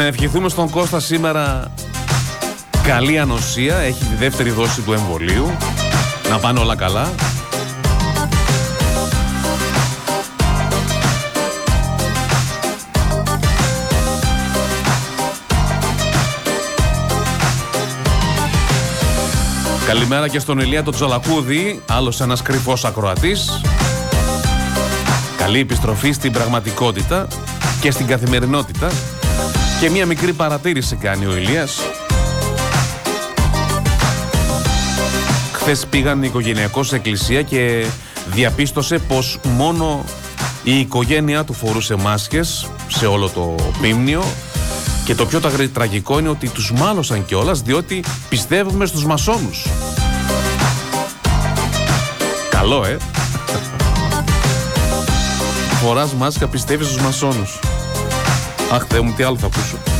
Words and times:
Να 0.00 0.06
ευχηθούμε 0.06 0.48
στον 0.48 0.70
Κώστα 0.70 1.00
σήμερα 1.00 1.72
καλή 2.82 3.18
ανοσία. 3.18 3.76
Έχει 3.76 4.04
τη 4.04 4.14
δεύτερη 4.14 4.50
δόση 4.50 4.80
του 4.80 4.92
εμβολίου. 4.92 5.50
Να 6.30 6.38
πάνε 6.38 6.58
όλα 6.58 6.76
καλά. 6.76 7.10
Καλημέρα 19.86 20.28
και 20.28 20.38
στον 20.38 20.58
Ηλία 20.58 20.82
τον 20.82 20.94
Τζολακούδη, 20.94 21.82
άλλος 21.88 22.20
ένας 22.20 22.42
κρυφός 22.42 22.84
ακροατής. 22.84 23.60
Καλή 25.36 25.58
επιστροφή 25.58 26.12
στην 26.12 26.32
πραγματικότητα 26.32 27.26
και 27.80 27.90
στην 27.90 28.06
καθημερινότητα. 28.06 28.90
Και 29.80 29.90
μία 29.90 30.06
μικρή 30.06 30.32
παρατήρηση 30.32 30.96
κάνει 30.96 31.26
ο 31.26 31.36
Ηλίας. 31.36 31.80
Χθες 35.52 35.86
πήγαν 35.90 36.22
οικογενειακός 36.22 36.88
σε 36.88 36.96
εκκλησία 36.96 37.42
και 37.42 37.86
διαπίστωσε 38.26 38.98
πως 38.98 39.38
μόνο 39.42 40.04
η 40.62 40.78
οικογένειά 40.78 41.44
του 41.44 41.52
φορούσε 41.52 41.94
μάσκες 41.96 42.66
σε 42.88 43.06
όλο 43.06 43.28
το 43.28 43.54
πίμνιο 43.80 44.24
και 45.04 45.14
το 45.14 45.26
πιο 45.26 45.40
ταγρι- 45.40 45.72
τραγικό 45.74 46.18
είναι 46.18 46.28
ότι 46.28 46.48
τους 46.48 46.72
μάλωσαν 46.72 47.24
κιόλας 47.24 47.62
διότι 47.62 48.04
πιστεύουμε 48.28 48.86
στους 48.86 49.04
μασόνους. 49.04 49.66
Καλό, 52.50 52.84
ε! 52.84 52.96
Φοράς 55.82 56.12
μάσκα, 56.12 56.46
πιστεύεις 56.46 56.86
στους 56.86 57.02
μασόνους. 57.02 57.58
Αχ, 58.70 58.84
Θεέ 58.88 59.00
μου, 59.00 59.12
τι 59.16 59.22
άλλο 59.22 59.36
θα 59.36 59.46
ακούσω. 59.46 59.99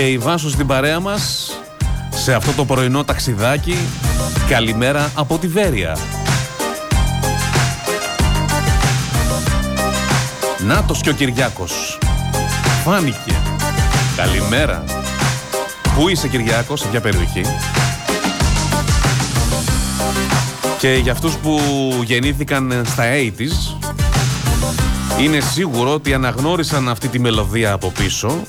Και 0.00 0.06
η 0.06 0.18
Βάσο 0.18 0.50
στην 0.50 0.66
παρέα 0.66 1.00
μας 1.00 1.50
σε 2.10 2.34
αυτό 2.34 2.52
το 2.52 2.64
πρωινό 2.64 3.04
ταξιδάκι. 3.04 3.76
Καλημέρα 4.48 5.10
από 5.14 5.38
τη 5.38 5.46
Βέρεια. 5.46 5.96
Νάτος 10.66 11.00
και 11.00 11.10
ο 11.10 11.12
Κυριάκος. 11.12 11.98
Φάνηκε. 12.84 13.34
Καλημέρα. 14.16 14.84
Πού 15.96 16.08
είσαι 16.08 16.28
Κυριάκος, 16.28 16.80
σε 16.80 16.86
ποια 16.88 17.00
περιοχή; 17.00 17.42
Και 20.78 20.94
για 21.02 21.12
αυτούς 21.12 21.34
που 21.34 21.60
γεννήθηκαν 22.04 22.82
στα 22.86 23.04
80s 23.04 23.76
είναι 25.20 25.40
σίγουρο 25.40 25.94
ότι 25.94 26.14
αναγνώρισαν 26.14 26.88
αυτή 26.88 27.08
τη 27.08 27.18
μελωδία 27.18 27.72
από 27.72 27.92
πίσω. 27.98 28.42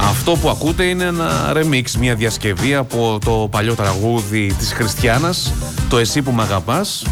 Αυτό 0.00 0.32
που 0.32 0.48
ακούτε 0.48 0.84
είναι 0.84 1.04
ένα 1.04 1.52
remix, 1.54 1.90
μια 1.98 2.14
διασκευή 2.14 2.74
από 2.74 3.18
το 3.24 3.48
παλιό 3.50 3.74
τραγούδι 3.74 4.54
της 4.58 4.72
Χριστιανάς, 4.72 5.52
το 5.88 5.98
«Εσύ 5.98 6.22
που 6.22 6.30
μ' 6.30 6.40
αγαπάς», 6.40 7.06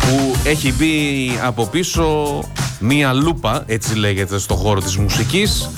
που 0.00 0.36
έχει 0.44 0.72
μπει 0.72 1.30
από 1.44 1.66
πίσω 1.66 2.38
μία 2.78 3.12
λούπα, 3.12 3.62
έτσι 3.66 3.94
λέγεται 3.94 4.38
στο 4.38 4.54
χώρο 4.54 4.80
της 4.80 4.96
μουσικής, 4.96 5.70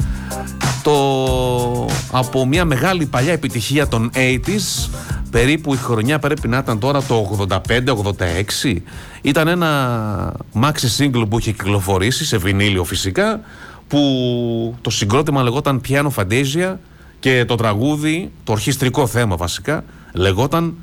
το, 0.82 1.88
από 2.10 2.46
μια 2.46 2.64
μεγάλη 2.64 3.06
παλιά 3.06 3.32
επιτυχία 3.32 3.88
των 3.88 4.10
80s, 4.14 4.88
περίπου 5.30 5.74
η 5.74 5.76
χρονιά 5.76 6.18
πρέπει 6.18 6.48
να 6.48 6.58
ήταν 6.58 6.78
τώρα 6.78 7.02
το 7.02 7.46
85-86. 8.64 8.76
Ήταν 9.22 9.48
ένα 9.48 10.32
maxi 10.62 10.98
single 10.98 11.24
που 11.28 11.38
είχε 11.38 11.52
κυκλοφορήσει 11.52 12.24
σε 12.24 12.36
βινίλιο 12.36 12.84
φυσικά 12.84 13.40
που 13.88 14.76
το 14.82 14.90
συγκρότημα 14.90 15.42
λεγόταν 15.42 15.80
Piano 15.88 16.08
Fantasia 16.16 16.74
και 17.18 17.44
το 17.44 17.54
τραγούδι, 17.54 18.32
το 18.44 18.52
ορχιστρικό 18.52 19.06
θέμα 19.06 19.36
βασικά, 19.36 19.84
λεγόταν 20.12 20.74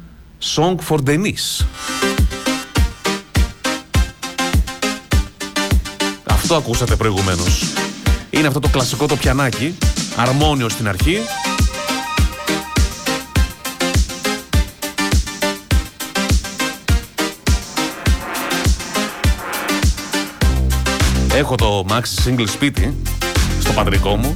Song 0.55 0.75
for 0.89 0.97
Denise. 1.05 1.65
Αυτό 6.25 6.55
ακούσατε 6.55 6.95
προηγουμένως. 6.95 7.63
Είναι 8.29 8.47
αυτό 8.47 8.59
το 8.59 8.67
κλασικό 8.67 9.07
το 9.07 9.15
πιανάκι, 9.15 9.77
αρμόνιο 10.15 10.69
στην 10.69 10.87
αρχή. 10.87 11.17
Έχω 21.35 21.55
το 21.55 21.85
maxi 21.89 22.29
single 22.29 22.47
σπίτι 22.47 22.97
στο 23.59 23.71
πατρικό 23.71 24.15
μου 24.15 24.35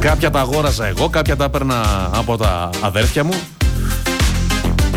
Κάποια 0.00 0.30
τα 0.30 0.40
αγόραζα 0.40 0.86
εγώ, 0.86 1.08
κάποια 1.08 1.36
τα 1.36 1.44
έπαιρνα 1.44 2.10
από 2.14 2.36
τα 2.36 2.70
αδέρφια 2.82 3.24
μου 3.24 3.34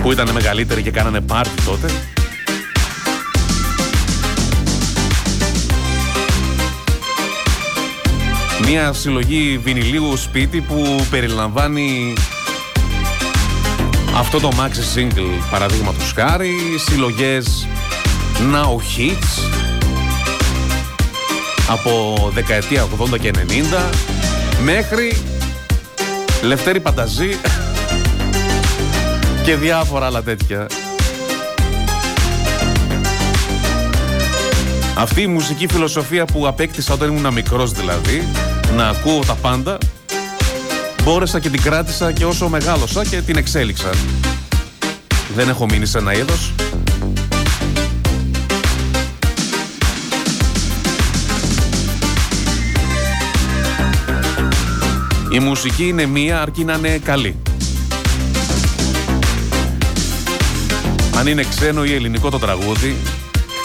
που 0.01 0.12
ήταν 0.12 0.30
μεγαλύτεροι 0.30 0.81
και 0.81 0.92
κάνανε 0.92 1.22
πάρτι 1.22 1.62
τότε. 1.63 1.88
Μία 8.66 8.94
συλλογή 8.94 9.57
βινιλίου 9.63 10.18
σπίτι 10.18 10.62
που 10.62 11.06
περιλαμβάνει 11.10 12.13
αυτό 14.16 14.40
το 14.40 14.52
maxi 14.58 14.98
single 14.98 15.44
παραδείγματος 15.52 16.13
χάρη, 16.16 16.56
συλλογές 16.78 17.68
now 18.54 18.75
hits 18.75 19.44
από 21.69 22.30
δεκαετία 22.34 22.88
80 23.13 23.19
και 23.19 23.31
90 23.36 23.40
μέχρι 24.63 25.18
Λευτέρη 26.42 26.80
Πανταζή 26.80 27.30
και 29.46 29.56
διάφορα 29.56 30.06
άλλα 30.06 30.24
τέτοια. 30.24 30.68
Αυτή 34.98 35.22
η 35.22 35.28
μουσική 35.28 35.68
φιλοσοφία 35.68 36.25
που 36.25 36.48
απέκτησα 36.48 36.94
όταν 36.94 37.18
ήμουν 37.18 37.34
μικρός 37.34 37.72
δηλαδή, 37.72 38.28
να 38.75 38.88
ακούω 38.88 39.19
τα 39.19 39.34
πάντα, 39.34 39.78
μπόρεσα 41.03 41.39
και 41.39 41.50
την 41.50 41.62
κράτησα 41.62 42.12
και 42.12 42.25
όσο 42.25 42.50
μεγάλωσα 42.50 43.06
και 43.06 43.21
την 43.21 43.36
εξέλιξα. 43.36 43.89
Δεν 45.36 45.50
έχω 45.50 45.65
μείνει 45.65 45.86
σε 45.86 45.98
ένα 45.98 46.13
είδος, 46.13 46.53
Η 55.33 55.39
μουσική 55.39 55.88
είναι 55.88 56.06
μία 56.06 56.42
αρκεί 56.42 56.63
να 56.63 56.74
είναι 56.74 56.98
καλή. 56.98 57.36
Αν 61.18 61.27
είναι 61.27 61.44
ξένο 61.44 61.83
ή 61.83 61.94
ελληνικό 61.94 62.30
το 62.30 62.39
τραγούδι, 62.39 62.95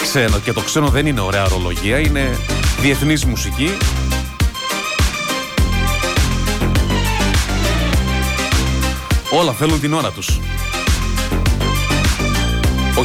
ξένο 0.02 0.38
και 0.38 0.52
το 0.52 0.60
ξένο 0.60 0.88
δεν 0.88 1.06
είναι 1.06 1.20
ωραία 1.20 1.44
ορολογία, 1.44 1.98
είναι 1.98 2.38
διεθνής 2.80 3.24
μουσική. 3.24 3.76
Όλα 9.38 9.52
θέλουν 9.52 9.80
την 9.80 9.92
ώρα 9.92 10.10
τους. 10.10 10.40
Ο, 12.98 13.04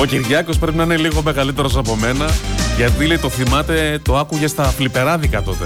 ο 0.00 0.04
Κυριάκος 0.04 0.58
πρέπει 0.58 0.76
να 0.76 0.82
είναι 0.82 0.96
λίγο 0.96 1.22
μεγαλύτερος 1.22 1.76
από 1.76 1.96
μένα, 1.96 2.30
γιατί 2.76 3.06
λέει 3.06 3.18
το 3.18 3.28
θυμάται, 3.28 4.00
το 4.02 4.18
άκουγε 4.18 4.46
στα 4.46 4.64
φλιπεράδικα 4.64 5.42
τότε. 5.42 5.64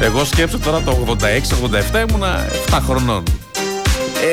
Εγώ 0.00 0.24
σκέψω 0.24 0.58
τώρα 0.58 0.80
το 0.80 1.16
86-87 2.02 2.08
ήμουνα 2.08 2.46
7 2.70 2.78
χρονών. 2.86 3.22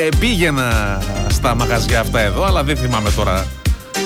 Ε, 0.04 0.08
πήγαινα 0.18 0.98
στα 1.28 1.54
μαγαζιά 1.54 2.00
αυτά 2.00 2.20
εδώ, 2.20 2.44
αλλά 2.44 2.62
δεν 2.64 2.76
θυμάμαι 2.76 3.10
τώρα 3.10 3.46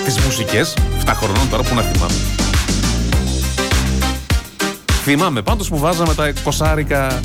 τις 0.05 0.19
μουσικές. 0.19 0.77
7 1.05 1.13
χρονών 1.15 1.51
τώρα 1.51 1.63
που 1.63 1.75
να 1.75 1.83
θυμάμαι. 1.83 2.42
Θυμάμαι 5.05 5.43
πάντως 5.43 5.69
που 5.69 5.79
βάζαμε 5.79 6.15
τα 6.15 6.33
κοσάρικα 6.45 7.21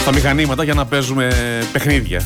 στα 0.00 0.12
μηχανήματα 0.12 0.64
για 0.64 0.74
να 0.74 0.86
παίζουμε 0.86 1.32
παιχνίδια. 1.72 2.22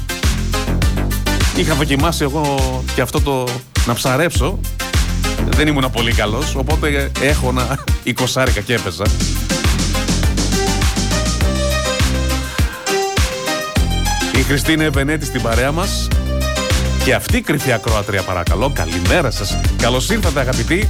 Είχα 1.57 1.75
δοκιμάσει 1.75 2.23
εγώ 2.23 2.57
και 2.95 3.01
αυτό 3.01 3.21
το 3.21 3.49
να 3.87 3.95
ψαρέψω. 3.95 4.59
Δεν 5.49 5.67
ήμουν 5.69 5.91
πολύ 5.93 6.13
καλός, 6.13 6.55
οπότε 6.55 7.11
έχω 7.21 7.49
ένα 7.49 7.85
20 8.05 8.15
και 8.65 8.75
έπαιζα. 8.75 9.05
Η 14.39 14.43
Χριστίνα 14.43 14.85
Επενέτη 14.85 15.25
στην 15.25 15.43
παρέα 15.43 15.73
μας 15.73 16.09
και 17.05 17.15
αυτή 17.15 17.37
η 17.37 17.41
κρυφή 17.41 17.73
ακροατρία 17.73 18.23
παρακαλώ. 18.23 18.71
Καλημέρα 18.75 19.31
σας. 19.31 19.61
Καλώς 19.77 20.11
ήρθατε 20.11 20.41
αγαπητοί. 20.41 20.89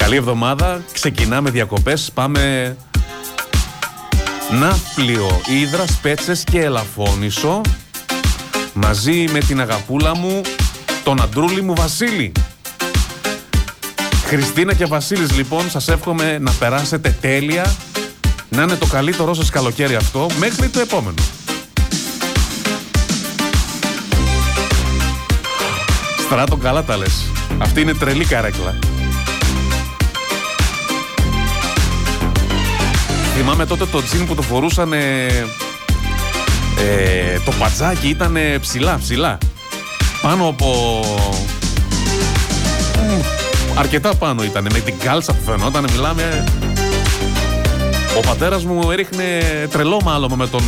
Καλή 0.00 0.16
εβδομάδα. 0.16 0.82
Ξεκινάμε 0.92 1.50
διακοπές. 1.50 2.10
Πάμε 2.14 2.76
Ναύπλιο, 4.50 5.40
Ήδρας, 5.60 5.98
Πέτσες 6.02 6.44
και 6.44 6.60
Ελαφώνησο 6.60 7.60
μαζί 8.72 9.24
με 9.32 9.38
την 9.38 9.60
αγαπούλα 9.60 10.16
μου 10.16 10.40
τον 11.04 11.22
αντρούλη 11.22 11.62
μου 11.62 11.74
Βασίλη. 11.74 12.32
Χριστίνα 14.26 14.74
και 14.74 14.86
Βασίλης 14.86 15.32
λοιπόν 15.36 15.70
σας 15.70 15.88
εύχομαι 15.88 16.38
να 16.38 16.50
περάσετε 16.50 17.16
τέλεια 17.20 17.74
να 18.48 18.62
είναι 18.62 18.76
το 18.76 18.86
καλύτερό 18.86 19.34
σας 19.34 19.50
καλοκαίρι 19.50 19.94
αυτό 19.94 20.26
μέχρι 20.38 20.68
το 20.68 20.80
επόμενο. 20.80 21.22
Στράτο 26.18 26.56
καλά 26.56 26.84
τα 26.84 26.96
λες. 26.96 27.24
Αυτή 27.58 27.80
είναι 27.80 27.94
τρελή 27.94 28.24
καρέκλα. 28.24 28.78
Θυμάμαι 33.42 33.66
τότε 33.66 33.86
το 33.86 34.02
τζιν 34.02 34.26
που 34.26 34.34
το 34.34 34.42
φορούσαν 34.42 34.92
ε, 34.92 35.28
το 37.44 37.52
πατζάκι 37.58 38.08
ήταν 38.08 38.36
ψηλά, 38.60 38.98
ψηλά. 38.98 39.38
Πάνω 40.22 40.48
από... 40.48 41.00
αρκετά 43.74 44.14
πάνω 44.14 44.44
ήταν. 44.44 44.66
Με 44.72 44.78
την 44.78 44.94
κάλτσα 44.98 45.32
που 45.32 45.42
φαινόταν, 45.50 45.84
μιλάμε... 45.92 46.44
Ο 48.16 48.20
πατέρας 48.20 48.64
μου 48.64 48.90
έριχνε 48.90 49.24
τρελό 49.70 50.00
μάλλον 50.04 50.32
με 50.34 50.46
τον 50.46 50.62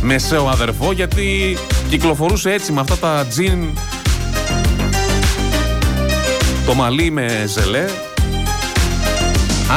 μεσαίο 0.00 0.48
αδερφό 0.48 0.92
γιατί 0.92 1.56
κυκλοφορούσε 1.88 2.52
έτσι 2.52 2.72
με 2.72 2.80
αυτά 2.80 2.96
τα 2.96 3.26
τζιν 3.28 3.68
το 6.66 6.74
μαλλί 6.74 7.10
με 7.10 7.44
ζελέ. 7.46 7.84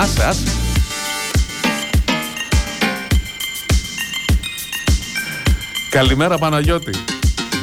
Άσε, 0.01 0.25
άσε. 0.25 0.58
Καλημέρα 5.89 6.37
Παναγιώτη. 6.37 6.91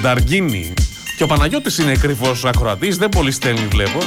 Νταργίνη. 0.00 0.74
Και 1.16 1.22
ο 1.22 1.26
Παναγιώτης 1.26 1.78
είναι 1.78 1.96
κρυφός 1.96 2.44
ακροατής, 2.44 2.96
δεν 2.96 3.08
πολύ 3.08 3.30
στέλνει 3.30 3.66
βλέπω. 3.66 3.98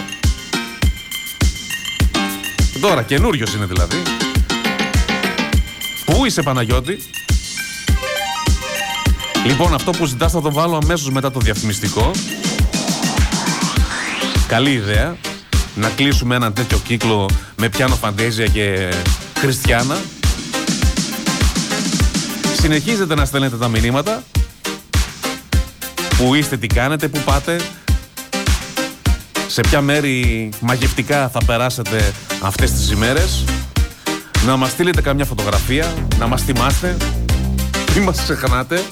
Τώρα 2.82 3.04
καινούριος 3.04 3.54
είναι 3.54 3.66
δηλαδή. 3.66 3.96
Πού 6.06 6.26
είσαι 6.26 6.42
Παναγιώτη; 6.42 7.00
Λοιπόν 9.46 9.74
αυτό 9.74 9.92
που 9.92 10.06
ζητάς 10.06 10.32
θα 10.32 10.42
το 10.42 10.52
βάλω 10.52 10.80
αμέσως 10.84 11.10
μετά 11.12 11.32
το 11.32 11.40
διαφημιστικό. 11.40 12.12
Καλή 14.48 14.72
ιδέα 14.72 15.18
να 15.76 15.90
κλείσουμε 15.90 16.36
ένα 16.36 16.52
τέτοιο 16.52 16.78
κύκλο 16.78 17.30
με 17.56 17.70
πιάνο 17.70 17.96
φαντέζια 17.96 18.46
και 18.46 18.94
χριστιανά 19.38 19.98
συνεχίζετε 22.62 23.16
να 23.16 23.26
στέλνετε 23.26 23.58
τα 23.58 23.68
μηνύματα. 23.68 24.24
Πού 26.18 26.36
είστε, 26.36 26.58
τι 26.58 26.68
κάνετε, 26.68 27.08
πού 27.08 27.20
πάτε. 27.26 27.60
Σε 29.48 29.62
ποια 29.62 29.82
μέρη 29.82 30.50
μαγευτικά 30.60 31.30
θα 31.30 31.40
περάσετε 31.46 32.14
αυτές 32.42 32.72
τις 32.72 32.92
ημέρες. 32.92 33.44
Να 34.46 34.56
μας 34.56 34.70
στείλετε 34.70 35.02
καμιά 35.02 35.26
φωτογραφία, 35.26 35.94
να 36.20 36.28
μας 36.28 36.44
θυμάστε. 36.44 36.98
Μην 37.96 38.04
μας 38.04 38.24
ξεχνάτε. 38.24 38.84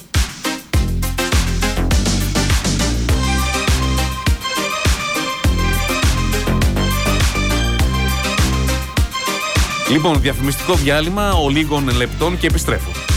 Λοιπόν, 9.90 10.20
διαφημιστικό 10.20 10.74
διάλειμμα 10.74 11.32
ολίγων 11.32 11.88
λεπτών 11.96 12.38
και 12.38 12.46
επιστρέφω. 12.46 13.07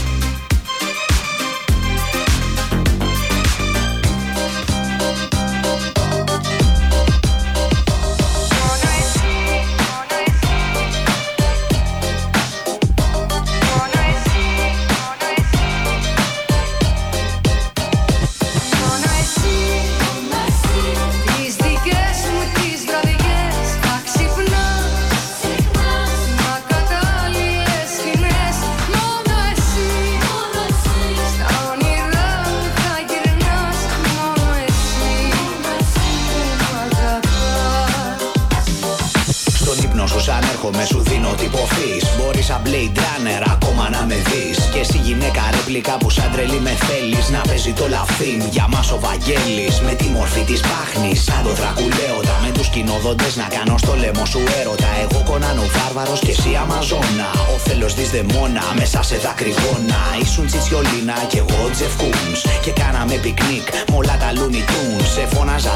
Blade 42.71 42.99
Runner 43.05 43.43
ακόμα 43.55 43.89
να 43.89 44.01
με 44.09 44.17
δεις. 44.27 44.57
Και 44.73 44.79
εσύ 44.79 44.97
γυναίκα 45.07 45.43
ρέπλικα 45.55 45.93
που 46.01 46.09
σαν 46.09 46.29
τρελή 46.33 46.59
με 46.67 46.73
θέλεις. 46.85 47.29
Να 47.29 47.41
παίζει 47.47 47.73
το 47.79 47.87
Love 47.87 48.10
Theme 48.10 48.39
για 48.55 48.65
μας 48.73 48.91
ο 48.91 48.97
Βαγγέλης. 49.05 49.75
Με 49.87 49.93
τη 49.99 50.07
μορφή 50.15 50.43
της 50.49 50.61
πάχνης 50.69 51.23
σαν 51.23 51.41
το 51.45 51.51
δρακουλέοντα 51.59 52.35
Με 52.43 52.49
τους 52.55 52.67
κυνόδοντες 52.73 53.35
να 53.41 53.47
κάνω 53.55 53.75
στο 53.77 53.93
λαιμό 54.01 54.25
σου 54.25 54.41
έρωτα. 54.59 54.89
Εγώ 55.03 55.19
Κόναν 55.29 55.57
ο 55.63 55.65
βάρβαρος 55.75 56.19
και 56.25 56.33
εσύ 56.37 56.51
Αμαζόνα. 56.61 57.29
Οθέλλος 57.53 57.93
Δεισδαιμόνα 57.97 58.65
μέσα 58.79 58.99
σε 59.09 59.17
δακρυγόνα 59.25 60.01
Ήσουν 60.23 60.45
Τσιτσιολίνα 60.49 61.17
και 61.31 61.39
εγώ 61.43 61.59
Τζεφ 61.73 62.06
Κουνς 62.06 62.39
Και 62.63 62.71
κάναμε 62.81 63.15
πικνίκ 63.23 63.67
με 63.89 63.95
όλα 63.99 64.15
τα 64.21 64.29
Looney 64.37 64.63
Tunes. 64.69 65.07
Σε 65.15 65.23
φώναζα 65.31 65.75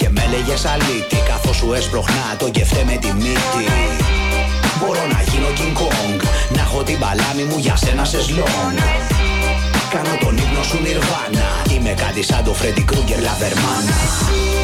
και 0.00 0.08
με 0.14 0.22
έλεγες 0.26 0.62
αλήτη. 0.72 1.18
Καθώς 1.30 1.56
σου 1.56 1.72
έσπροχνα 1.78 2.26
το 2.38 2.46
κεφτέ 2.56 2.82
με 2.90 2.96
τη 3.02 3.10
μύτη. 3.22 4.17
Μπορώ 4.78 5.06
να 5.14 5.20
γίνω 5.28 5.48
King 5.58 5.74
Kong. 5.80 6.20
Να 6.54 6.60
έχω 6.60 6.82
την 6.82 6.98
παλάμη 6.98 7.42
μου 7.42 7.58
για 7.58 7.76
σένα 7.76 8.04
σε 8.04 8.22
σλόγγ 8.22 8.76
Κάνω 9.90 10.16
τον 10.20 10.36
ύπνο 10.36 10.62
σου 10.62 10.80
νιρβάνα 10.82 11.46
Είμαι 11.74 11.94
κάτι 11.94 12.22
σαν 12.22 12.44
το 12.44 12.54
Freddy 12.60 12.84
Krueger 12.90 13.20
Λαβερμάνα 13.22 14.57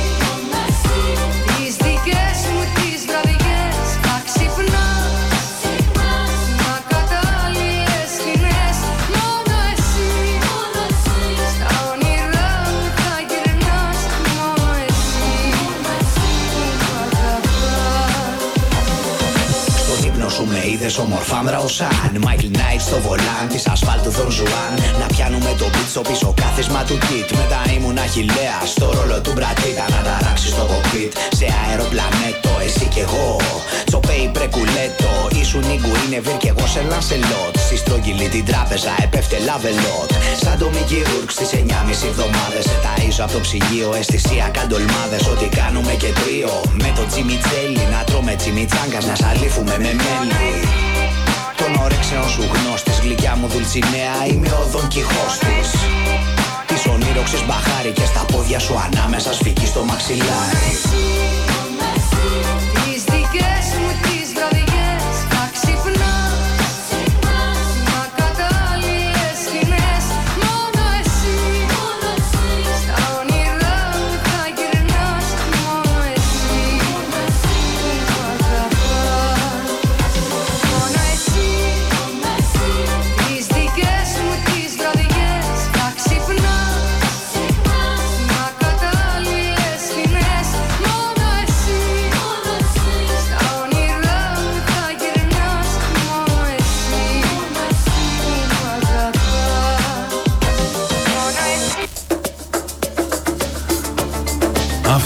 είδες 20.67 20.99
όμορφα 20.99 21.43
μπράουσαν, 21.45 22.13
Μάικλ 22.25 22.47
Νάιτ 22.59 22.81
στο 22.81 22.99
βολάν 23.01 23.45
της 23.49 23.67
ασφάλτου 23.67 24.11
Δον 24.11 24.31
Ζουάν. 24.31 24.75
Να 25.01 25.07
πιάνουμε 25.07 25.51
το 25.59 25.67
πίτσο 25.75 26.01
πίσω 26.01 26.35
κάθισμα 26.41 26.83
του 26.89 26.97
κιτ. 27.07 27.29
Μετά 27.41 27.61
ήμουν 27.75 27.99
αχηλέα 27.99 28.59
στο 28.75 28.87
ρόλο 28.97 29.21
του 29.25 29.33
μπρατίτα. 29.35 29.85
Να 29.95 30.01
ταράξει 30.07 30.49
το 30.59 30.65
κοκκίτ 30.71 31.13
σε 31.39 31.47
αεροπλανέτο. 31.63 32.53
Εσύ 32.67 32.87
κι 32.95 33.01
εγώ. 33.07 33.41
Τσοπέι 33.87 34.31
πρεκουλέτο. 34.37 35.11
Ήσουν 35.41 35.65
η 35.75 35.79
Γκουίνεβερ 35.83 36.37
κι 36.43 36.51
εγώ 36.53 36.67
σε 36.75 36.83
λανσελότ 36.91 37.55
στη 37.77 37.87
στρογγυλή 37.87 38.29
την 38.29 38.45
τράπεζα 38.45 38.93
Επέφτε 39.05 39.39
λάβελότ 39.49 40.11
Σαν 40.43 40.59
το 40.59 40.69
Μικη 40.75 40.99
Ρούρκ 41.09 41.31
στις 41.31 41.51
9.30 41.53 42.09
εβδομάδες. 42.11 42.65
Ταΐζω 42.85 43.23
από 43.27 43.33
το 43.33 43.41
ψυγείο 43.47 43.89
αισθησία 43.99 44.47
καντολμάδες. 44.57 45.23
Ό,τι 45.33 45.47
κάνουμε 45.59 45.93
και 46.03 46.11
τρίο. 46.21 46.53
Με 46.83 46.91
το 46.97 47.03
τσιμιτσέλι 47.11 47.85
να 47.95 48.01
τρώμε 48.09 48.35
τσιμιτσάγκας 48.41 49.05
Να 49.11 49.15
σαλίφουμε 49.23 49.75
με 49.85 49.93
μέλι. 50.03 50.51
Τον 51.61 51.73
ορέξεων 51.85 52.29
σου 52.35 52.45
γνώστης 52.53 52.99
Γλυκιά 53.03 53.35
μου 53.39 53.47
δουλτσινέα 53.55 54.17
Είμαι 54.31 54.51
ο 54.61 54.65
Δον 54.73 54.87
Κιχώστης. 54.93 55.69
Τις 56.69 56.83
ονείροξες 56.95 57.43
μπαχάρι 57.47 57.93
Και 57.99 58.07
στα 58.13 58.23
πόδια 58.31 58.59
σου 58.65 58.75
ανάμεσα 58.87 59.31
στο 59.73 59.83
μαξιλάρι. 59.89 60.71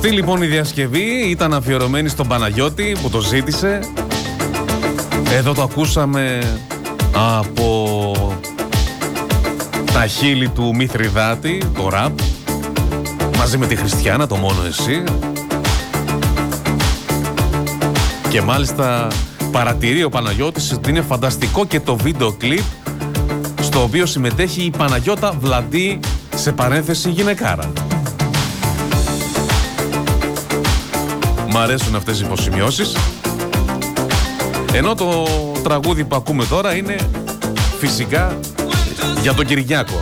Αυτή 0.01 0.11
λοιπόν 0.11 0.43
η 0.43 0.47
διασκευή 0.47 1.29
ήταν 1.29 1.55
αφιερωμένη 1.55 2.09
στον 2.09 2.29
Παναγιώτη 2.29 2.97
που 3.03 3.11
το 3.11 3.21
ζήτησε. 3.21 3.81
Εδώ 5.33 5.55
το 5.55 5.63
ακούσαμε 5.63 6.43
από 7.13 8.13
τα 9.93 10.07
χείλη 10.07 10.49
του 10.49 10.75
Μithridάτη, 10.75 11.63
το 11.77 11.89
ραπ, 11.89 12.19
μαζί 13.37 13.59
με 13.59 13.67
τη 13.67 13.77
Χριστιανά, 13.77 14.27
το 14.27 14.37
μόνο 14.37 14.63
εσύ. 14.69 15.03
Και 18.29 18.43
μάλιστα 18.43 19.07
παρατηρεί 19.53 20.03
ο 20.03 20.09
Παναγιώτης 20.09 20.73
ότι 20.73 20.91
είναι 20.91 21.03
φανταστικό 21.03 21.67
και 21.67 21.81
το 21.81 21.97
βίντεο 21.97 22.33
κλιπ 22.33 22.65
στο 23.61 23.83
οποίο 23.83 24.07
συμμετέχει 24.07 24.63
η 24.63 24.71
Παναγιώτα 24.71 25.33
Βλαντή 25.41 26.01
σε 26.35 26.53
παρένθεση 26.53 27.11
γυναικάρα. 27.11 27.88
Μ' 31.51 31.57
αρέσουν 31.57 31.95
αυτές 31.95 32.21
οι 32.21 32.25
υποσημειώσεις. 32.25 32.97
Ενώ 34.73 34.95
το 34.95 35.27
τραγούδι 35.63 36.05
που 36.05 36.17
ακούμε 36.17 36.45
τώρα 36.45 36.75
είναι 36.75 36.97
φυσικά 37.79 38.39
για 39.23 39.35
τον 39.35 39.47
Κυριάκο. 39.47 40.01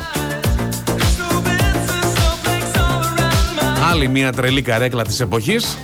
Άλλη 3.90 4.08
μια 4.08 4.32
τρελή 4.32 4.62
καρέκλα 4.62 5.02
της 5.04 5.20
εποχής, 5.20 5.76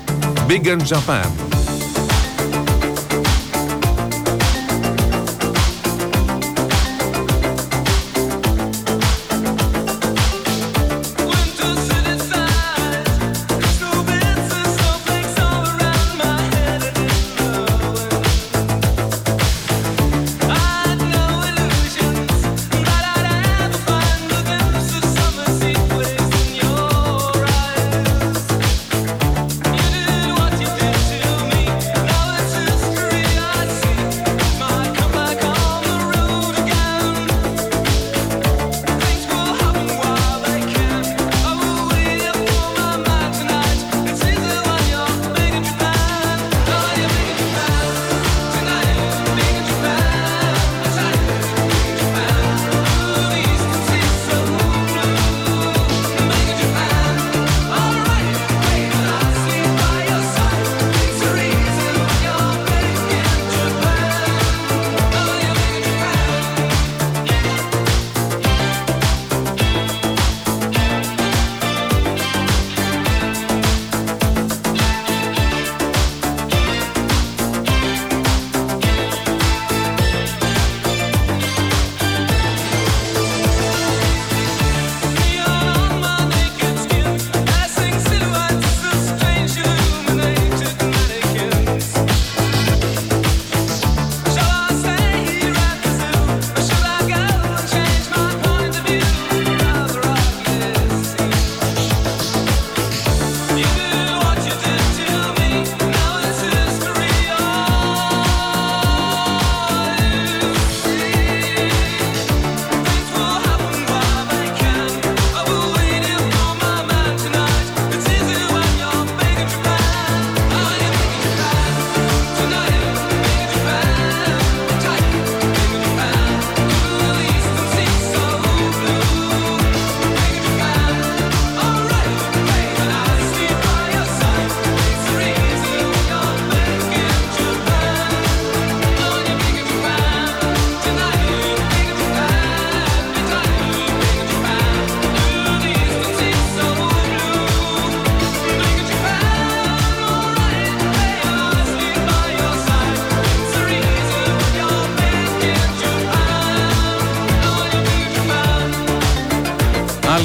Big 0.48 0.66
in 0.66 0.78
Japan. 0.78 1.51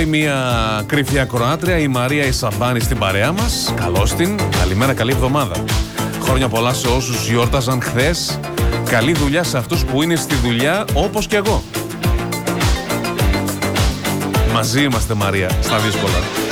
Μια 0.07 0.83
κρυφή 0.85 1.19
ακροάτρια, 1.19 1.77
η 1.77 1.87
Μαρία 1.87 2.25
Ισαμπάνη 2.25 2.79
στην 2.79 2.97
παρέα 2.97 3.31
μας. 3.31 3.73
Καλώς 3.75 4.13
την. 4.13 4.39
Καλημέρα, 4.59 4.93
καλή 4.93 5.11
εβδομάδα. 5.11 5.55
Χρόνια 6.21 6.47
πολλά 6.47 6.73
σε 6.73 6.87
όσους 6.87 7.29
γιόρταζαν 7.29 7.81
χθες. 7.81 8.39
Καλή 8.89 9.13
δουλειά 9.13 9.43
σε 9.43 9.57
αυτούς 9.57 9.85
που 9.85 10.03
είναι 10.03 10.15
στη 10.15 10.35
δουλειά 10.35 10.85
όπως 10.93 11.27
και 11.27 11.35
εγώ. 11.35 11.63
Μαζί 14.53 14.83
είμαστε 14.83 15.13
Μαρία, 15.13 15.49
στα 15.61 15.77
δύσκολα. 15.77 16.46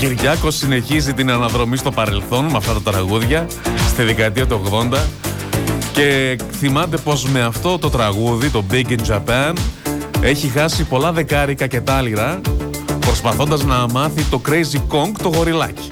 Κυριάκος 0.00 0.56
συνεχίζει 0.56 1.14
την 1.14 1.30
αναδρομή 1.30 1.76
στο 1.76 1.90
παρελθόν 1.90 2.44
με 2.44 2.56
αυτά 2.56 2.72
τα 2.72 2.90
τραγούδια 2.90 3.46
στη 3.88 4.02
δεκαετία 4.02 4.46
του 4.46 4.62
80 4.92 4.98
και 5.92 6.38
θυμάται 6.52 6.96
πως 6.96 7.24
με 7.24 7.42
αυτό 7.42 7.78
το 7.78 7.90
τραγούδι, 7.90 8.48
το 8.48 8.64
Big 8.70 8.86
in 8.86 8.98
Japan, 9.08 9.52
έχει 10.20 10.48
χάσει 10.48 10.84
πολλά 10.84 11.12
δεκάρικα 11.12 11.66
και 11.66 11.80
τάλιρα 11.80 12.40
προσπαθώντας 13.00 13.64
να 13.64 13.88
μάθει 13.88 14.22
το 14.22 14.40
Crazy 14.48 14.94
Kong 14.94 15.10
το 15.22 15.28
γοριλάκι. 15.28 15.88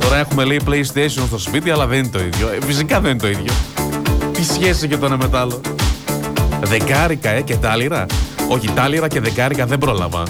Τώρα 0.00 0.16
έχουμε 0.16 0.44
λέει 0.44 0.60
PlayStation 0.66 1.22
στο 1.26 1.38
σπίτι, 1.38 1.70
αλλά 1.70 1.86
δεν 1.86 1.98
είναι 1.98 2.08
το 2.08 2.18
ίδιο. 2.18 2.48
Ε, 2.48 2.58
φυσικά 2.66 3.00
δεν 3.00 3.10
είναι 3.10 3.20
το 3.20 3.28
ίδιο. 3.28 3.52
Τι 4.32 4.44
σχέση 4.44 4.88
και 4.88 4.96
το 4.96 5.06
ένα 5.06 5.16
με 5.16 5.28
το 5.28 5.38
άλλο. 5.38 5.60
Δεκάρικα, 6.60 7.30
ε, 7.30 7.40
και 7.40 7.56
τάλιρα. 7.56 8.06
Όχι, 8.48 8.68
τάλιρα 8.68 9.08
και 9.08 9.20
δεκάρικα 9.20 9.66
δεν 9.66 9.78
πρόλαβα. 9.78 10.22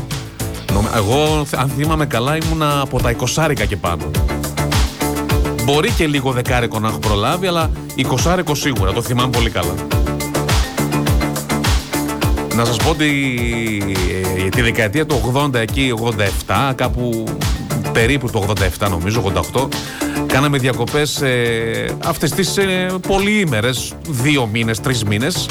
Εγώ, 0.96 1.46
αν 1.57 1.68
θυμάμαι 1.77 2.07
καλά, 2.07 2.37
ήμουνα 2.37 2.81
από 2.81 3.03
τα 3.03 3.14
20 3.37 3.53
και 3.68 3.77
πάνω. 3.77 4.11
Μπορεί 5.64 5.90
και 5.90 6.07
λίγο 6.07 6.33
δεκάρικο 6.33 6.79
να 6.79 6.88
έχω 6.88 6.98
προλάβει, 6.98 7.46
αλλά 7.46 7.70
20 7.96 8.42
σίγουρα, 8.53 8.92
το 8.92 9.03
θυμάμαι 9.03 9.31
πολύ 9.31 9.51
καλά. 9.51 9.74
Να 12.55 12.64
σας 12.64 12.77
πω 12.77 12.90
ότι 12.90 13.07
ε, 14.44 14.48
τη 14.48 14.61
δεκαετία 14.62 15.07
του 15.07 15.33
80 15.35 15.55
εκεί, 15.55 15.94
87, 16.46 16.72
κάπου 16.74 17.24
περίπου 17.92 18.31
το 18.31 18.53
87 18.79 18.88
νομίζω, 18.90 19.33
88, 19.53 19.68
κάναμε 20.27 20.59
διακοπές 20.59 21.22
ε, 21.22 21.96
αυτές 22.05 22.31
τις 22.31 22.57
ε, 22.57 22.94
πολυήμερες, 23.07 23.92
δύο 24.09 24.46
μήνες, 24.46 24.81
τρεις 24.81 25.05
μήνες, 25.05 25.48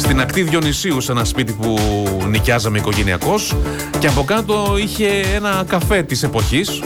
στην 0.00 0.20
ακτή 0.20 0.42
Διονυσίου 0.42 1.00
σε 1.00 1.12
ένα 1.12 1.24
σπίτι 1.24 1.52
που 1.52 1.78
νοικιάζαμε 2.28 2.78
οικογενειακώς. 2.78 3.56
Και 3.98 4.06
από 4.06 4.24
κάτω 4.24 4.76
είχε 4.82 5.08
ένα 5.34 5.64
καφέ 5.68 6.02
της 6.02 6.22
εποχής 6.22 6.82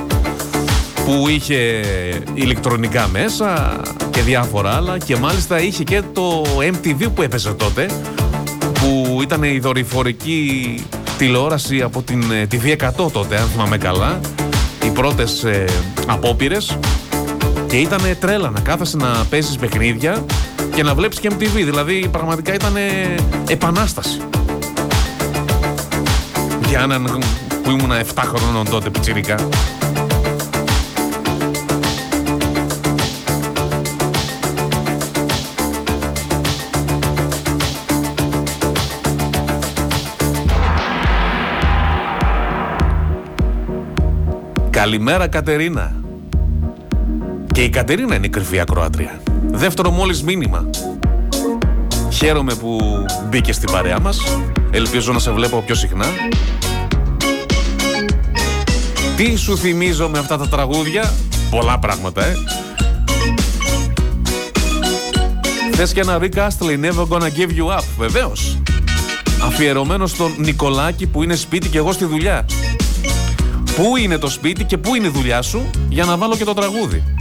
που 1.05 1.29
είχε 1.29 1.81
ηλεκτρονικά 2.35 3.09
μέσα 3.13 3.81
και 4.11 4.21
διάφορα 4.21 4.77
άλλα 4.77 4.99
και 4.99 5.17
μάλιστα 5.17 5.61
είχε 5.61 5.85
και 5.85 6.03
το 6.13 6.45
MTV 6.59 7.11
που 7.15 7.23
έπαιζε 7.23 7.53
τότε 7.53 7.91
που 8.73 9.19
ήταν 9.23 9.43
η 9.43 9.59
δορυφορική 9.59 10.75
τηλεόραση 11.19 11.83
από 11.83 12.03
την 12.03 12.23
TV 12.51 12.77
100 13.05 13.11
τότε 13.13 13.37
αν 13.37 13.49
θυμάμαι 13.49 13.79
καλά 13.79 14.21
οι 14.85 14.89
πρώτες 14.89 15.45
ε, 15.45 15.65
απόπειρες 16.07 16.79
και 17.67 17.77
ήταν 17.77 18.01
τρέλα 18.21 18.51
να 18.51 18.61
κάθεσαι 18.61 18.97
να 18.97 19.25
παίζεις 19.31 19.57
παιχνίδια 19.57 20.25
και 20.75 20.83
να 20.83 20.95
βλέπεις 20.95 21.21
και 21.21 21.31
MTV. 21.33 21.53
Δηλαδή 21.53 22.09
πραγματικά 22.11 22.55
ήταν 22.55 22.77
επανάσταση. 23.49 24.21
Για 26.69 26.81
έναν 26.81 27.23
που 27.63 27.71
ήμουν 27.71 27.91
7 27.91 28.23
χρονών 28.25 28.71
τότε 28.71 28.91
πιτσιρικά. 28.91 29.49
Καλημέρα 44.71 45.29
Κατερίνα. 45.29 45.93
Και 47.53 47.63
η 47.63 47.69
Κατερίνα 47.69 48.15
είναι 48.15 48.27
η 48.27 48.29
κρυφή 48.29 48.61
ακροάτρια. 48.61 49.24
Δεύτερο 49.57 49.91
μόλις 49.91 50.23
μήνυμα. 50.23 50.71
Χαίρομαι 52.13 52.55
που 52.55 52.79
μπήκε 53.29 53.53
στην 53.53 53.71
παρέα 53.71 54.01
μας. 54.01 54.19
Ελπίζω 54.71 55.13
να 55.13 55.19
σε 55.19 55.31
βλέπω 55.31 55.63
πιο 55.67 55.75
συχνά. 55.75 56.07
Τι 59.17 59.37
σου 59.37 59.57
θυμίζω 59.57 60.09
με 60.09 60.19
αυτά 60.19 60.39
τα 60.39 60.49
τραγούδια; 60.49 61.13
Πολλά 61.51 61.79
πράγματα, 61.79 62.25
ε. 62.25 62.37
Θες 65.73 65.93
και 65.93 66.01
ένα 66.01 66.19
Rick 66.21 66.35
Astley, 66.35 66.85
Never 66.85 67.07
Gonna 67.09 67.29
Give 67.29 67.59
You 67.59 67.79
Up, 67.79 67.85
βεβαίως. 67.99 68.59
Αφιερωμένο 69.45 70.07
στον 70.07 70.35
Νικολάκη 70.39 71.07
που 71.07 71.23
είναι 71.23 71.35
σπίτι 71.35 71.69
και 71.69 71.79
εγώ 71.79 71.93
στη 71.93 72.05
δουλειά. 72.05 72.45
Πού 73.77 73.97
είναι 73.97 74.19
το 74.19 74.29
σπίτι 74.29 74.65
και 74.65 74.79
πού 74.79 74.95
είναι 74.95 75.07
η 75.07 75.11
δουλειά 75.11 75.43
σου 75.43 75.71
για 75.89 76.05
να 76.05 76.17
βάλω 76.17 76.37
και 76.37 76.45
το 76.45 76.55
τραγούδι. 76.55 77.14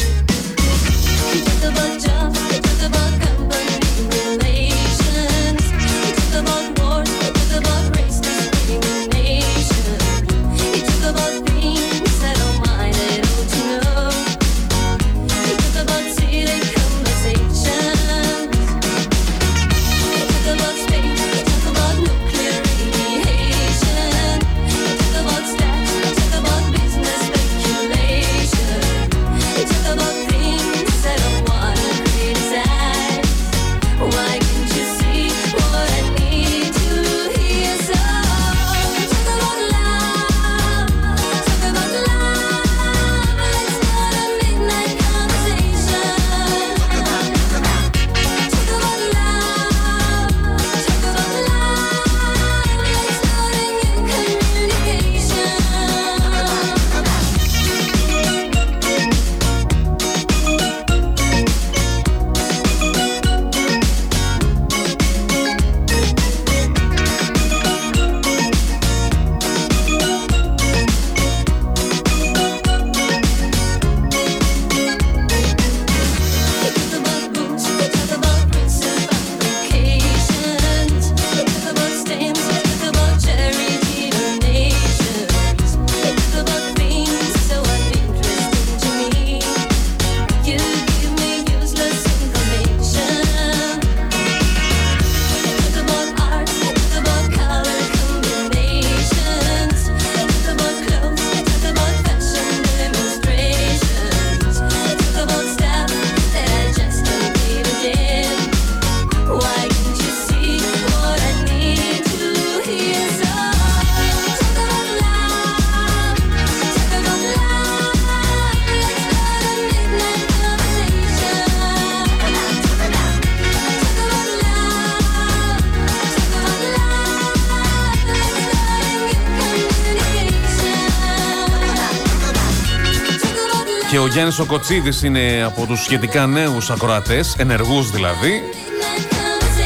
Γιάννης 134.13 134.39
ο 134.39 134.45
Κοτσίδης 134.45 135.03
είναι 135.03 135.43
από 135.45 135.65
τους 135.65 135.83
σχετικά 135.83 136.25
νέους 136.25 136.69
ακροατές, 136.69 137.35
ενεργούς 137.37 137.91
δηλαδή. 137.91 138.41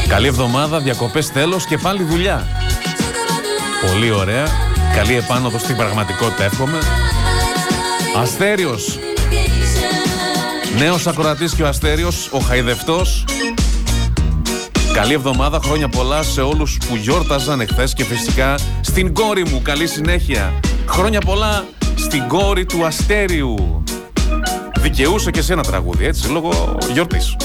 Καλή 0.08 0.26
εβδομάδα, 0.26 0.80
διακοπές 0.80 1.32
τέλος 1.32 1.66
και 1.66 1.78
πάλι 1.78 2.02
δουλειά. 2.02 2.46
Πολύ 3.86 4.10
ωραία. 4.10 4.46
Καλή 4.94 5.16
επάνωδο 5.16 5.58
στην 5.58 5.76
πραγματικότητα 5.76 6.44
εύχομαι. 6.44 6.78
Αστέριος. 8.16 8.98
Νέος 10.78 11.06
ακροατής 11.06 11.54
και 11.54 11.62
ο 11.62 11.68
Αστέριος, 11.68 12.28
ο 12.32 12.38
Χαϊδευτός. 12.38 13.24
Καλή 14.92 15.12
εβδομάδα, 15.12 15.60
χρόνια 15.64 15.88
πολλά 15.88 16.22
σε 16.22 16.40
όλους 16.40 16.78
που 16.88 16.96
γιόρταζαν 16.96 17.60
εχθές 17.60 17.92
και 17.92 18.04
φυσικά 18.04 18.54
στην 18.80 19.14
κόρη 19.14 19.44
μου. 19.44 19.62
Καλή 19.62 19.86
συνέχεια. 19.86 20.52
Χρόνια 20.86 21.20
πολλά 21.20 21.64
στην 21.96 22.28
κόρη 22.28 22.64
του 22.66 22.86
Αστέριου. 22.86 23.77
Δικαιούσε 24.90 25.30
και 25.30 25.42
σε 25.42 25.52
ένα 25.52 25.62
τραγούδι, 25.62 26.06
έτσι, 26.06 26.28
λόγω 26.28 26.76
γιορτής. 26.92 27.36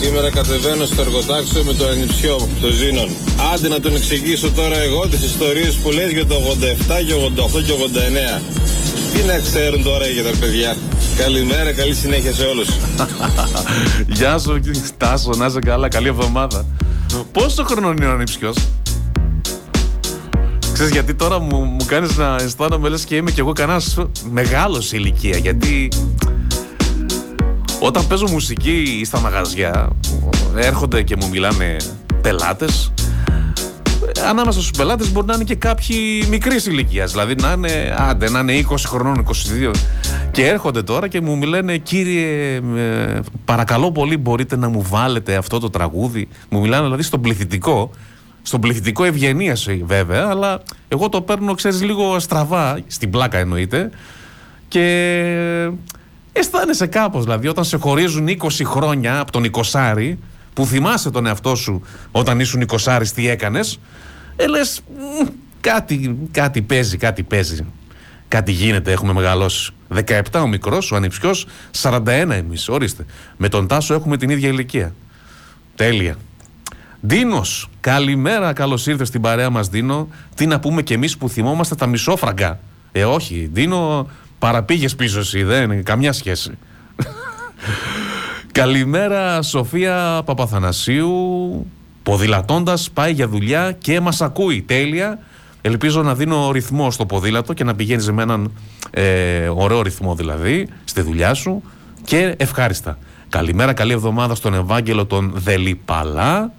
Σήμερα 0.00 0.30
κατεβαίνω 0.30 0.84
στο 0.84 1.00
εργοτάξιο 1.00 1.62
με 1.64 1.72
το 1.72 1.86
ανιψιό 1.86 2.48
το 2.60 2.68
Ζήνον. 2.68 3.08
Άντε 3.54 3.68
να 3.68 3.80
τον 3.80 3.94
εξηγήσω 3.96 4.50
τώρα 4.50 4.78
εγώ 4.78 5.06
τις 5.08 5.22
ιστορίες 5.22 5.74
που 5.74 5.90
λες 5.90 6.10
για 6.12 6.26
το 6.26 6.34
87 6.34 7.04
και 7.06 7.14
88 7.58 7.62
και 7.62 7.72
89. 8.38 8.42
Τι 9.12 9.22
να 9.22 9.38
ξέρουν 9.38 9.82
τώρα 9.82 10.06
για 10.06 10.22
τα 10.22 10.30
παιδιά. 10.40 10.76
Καλημέρα, 11.16 11.72
καλή 11.72 11.94
συνέχεια 11.94 12.32
σε 12.32 12.44
όλους. 12.44 12.68
Γεια 14.18 14.38
σου, 14.38 14.60
Τάσο, 14.96 15.30
να 15.36 15.46
είσαι 15.46 15.58
καλά, 15.58 15.88
καλή 15.88 16.08
εβδομάδα. 16.08 16.66
Πόσο 17.32 17.64
χρόνο 17.64 17.90
είναι 17.90 18.06
ο 18.06 18.10
ανιψιός; 18.10 18.56
Ξέρεις 20.84 21.00
γιατί 21.00 21.18
τώρα 21.18 21.38
μου, 21.40 21.64
μου 21.64 21.84
κάνεις 21.86 22.16
να 22.16 22.34
αισθάνομαι 22.34 22.88
λες 22.88 23.04
και 23.04 23.16
είμαι 23.16 23.30
κι 23.30 23.40
εγώ 23.40 23.52
κανένας 23.52 23.98
μεγάλος 24.30 24.92
ηλικία 24.92 25.36
γιατί 25.36 25.88
όταν 27.80 28.06
παίζω 28.06 28.28
μουσική 28.30 29.02
στα 29.04 29.20
μαγαζιά 29.20 29.88
έρχονται 30.56 31.02
και 31.02 31.16
μου 31.16 31.28
μιλάνε 31.28 31.76
πελάτες 32.20 32.92
ανάμεσα 34.28 34.60
στους 34.60 34.70
πελάτες 34.70 35.12
μπορεί 35.12 35.26
να 35.26 35.34
είναι 35.34 35.44
και 35.44 35.54
κάποιοι 35.54 36.26
μικρής 36.28 36.66
ηλικίας. 36.66 37.10
Δηλαδή 37.10 37.34
να 37.34 37.52
είναι, 37.52 37.94
άντε, 37.98 38.30
να 38.30 38.38
είναι 38.38 38.66
20 38.70 38.74
χρονών, 38.86 39.26
22. 39.70 39.74
Και 40.30 40.46
έρχονται 40.46 40.82
τώρα 40.82 41.08
και 41.08 41.20
μου 41.20 41.36
μιλάνε, 41.36 41.76
κύριε, 41.76 42.54
ε, 42.76 43.20
παρακαλώ 43.44 43.92
πολύ, 43.92 44.16
μπορείτε 44.16 44.56
να 44.56 44.68
μου 44.68 44.82
βάλετε 44.88 45.34
αυτό 45.34 45.58
το 45.58 45.70
τραγούδι. 45.70 46.28
Μου 46.48 46.60
μιλάνε 46.60 46.84
δηλαδή 46.84 47.02
στον 47.02 47.20
πληθυντικό. 47.20 47.90
Στον 48.42 48.60
πληθυντικό 48.60 49.04
ευγενία 49.04 49.56
βέβαια, 49.84 50.26
αλλά 50.28 50.62
εγώ 50.88 51.08
το 51.08 51.22
παίρνω, 51.22 51.54
ξέρεις, 51.54 51.82
λίγο 51.82 52.18
στραβά, 52.18 52.78
στην 52.86 53.10
πλάκα 53.10 53.38
εννοείται. 53.38 53.90
Και 54.68 55.70
αισθάνεσαι 56.32 56.86
κάπως. 56.86 57.24
Δηλαδή, 57.24 57.48
όταν 57.48 57.64
σε 57.64 57.76
χωρίζουν 57.76 58.28
20 58.28 58.64
χρόνια 58.64 59.18
από 59.18 59.32
τον 59.32 59.50
20 59.72 60.16
που 60.52 60.66
θυμάσαι 60.66 61.10
τον 61.10 61.26
εαυτό 61.26 61.54
σου 61.54 61.82
όταν 62.10 62.40
ήσουν 62.40 62.62
20 62.62 63.12
τι 63.14 63.28
έκανες, 63.28 63.78
ε, 64.36 64.46
λες, 64.46 64.80
κάτι, 65.60 66.16
κάτι 66.30 66.62
παίζει, 66.62 66.96
κάτι 66.96 67.22
παίζει. 67.22 67.64
Κάτι 68.28 68.52
γίνεται, 68.52 68.92
έχουμε 68.92 69.12
μεγαλώσει. 69.12 69.72
17 70.06 70.40
ο 70.42 70.46
μικρός, 70.46 70.92
ο 70.92 70.96
ανιψιός, 70.96 71.46
41 71.70 72.34
εμείς. 72.34 72.68
Ορίστε. 72.68 73.04
Με 73.36 73.48
τον 73.48 73.66
Τάσο 73.66 73.94
έχουμε 73.94 74.16
την 74.16 74.30
ίδια 74.30 74.48
ηλικία. 74.48 74.94
Τέλεια. 75.74 76.16
Ντίνο, 77.06 77.44
καλημέρα, 77.80 78.52
καλώς 78.52 78.86
ήρθες 78.86 79.08
στην 79.08 79.20
παρέα 79.20 79.50
μας, 79.50 79.70
Ντίνο. 79.70 80.08
Τι 80.34 80.46
να 80.46 80.60
πούμε 80.60 80.82
κι 80.82 80.92
εμείς 80.92 81.16
που 81.16 81.28
θυμόμαστε 81.28 81.74
τα 81.74 81.86
μισόφραγκα. 81.86 82.58
Ε, 82.92 83.04
όχι, 83.04 83.50
Ντίνο, 83.52 84.08
παραπήγες 84.38 84.96
πίσω 84.96 85.18
εσύ, 85.18 85.42
δεν 85.42 85.70
είναι 85.70 85.82
καμιά 85.82 86.12
σχέση. 86.12 86.58
καλημέρα, 88.52 89.42
Σοφία 89.42 90.22
Παπαθανασίου. 90.24 91.66
Ποδηλατώντας, 92.02 92.90
πάει 92.90 93.12
για 93.12 93.28
δουλειά 93.28 93.72
και 93.72 94.00
μας 94.00 94.20
ακούει. 94.20 94.62
Τέλεια. 94.62 95.18
Ελπίζω 95.60 96.02
να 96.02 96.14
δίνω 96.14 96.50
ρυθμό 96.50 96.90
στο 96.90 97.06
ποδήλατο 97.06 97.52
και 97.52 97.64
να 97.64 97.74
πηγαίνεις 97.74 98.10
με 98.10 98.22
έναν 98.22 98.52
ε, 98.90 99.48
ωραίο 99.48 99.82
ρυθμό 99.82 100.14
δηλαδή 100.14 100.68
στη 100.84 101.00
δουλειά 101.00 101.34
σου 101.34 101.62
και 102.04 102.34
ευχάριστα. 102.36 102.98
Καλημέρα, 103.28 103.72
καλή 103.72 103.92
εβδομάδα 103.92 104.34
στον 104.34 104.54
Ευάγγελο 104.54 105.06
τον 105.06 105.32
Δελιπαλά. 105.34 106.52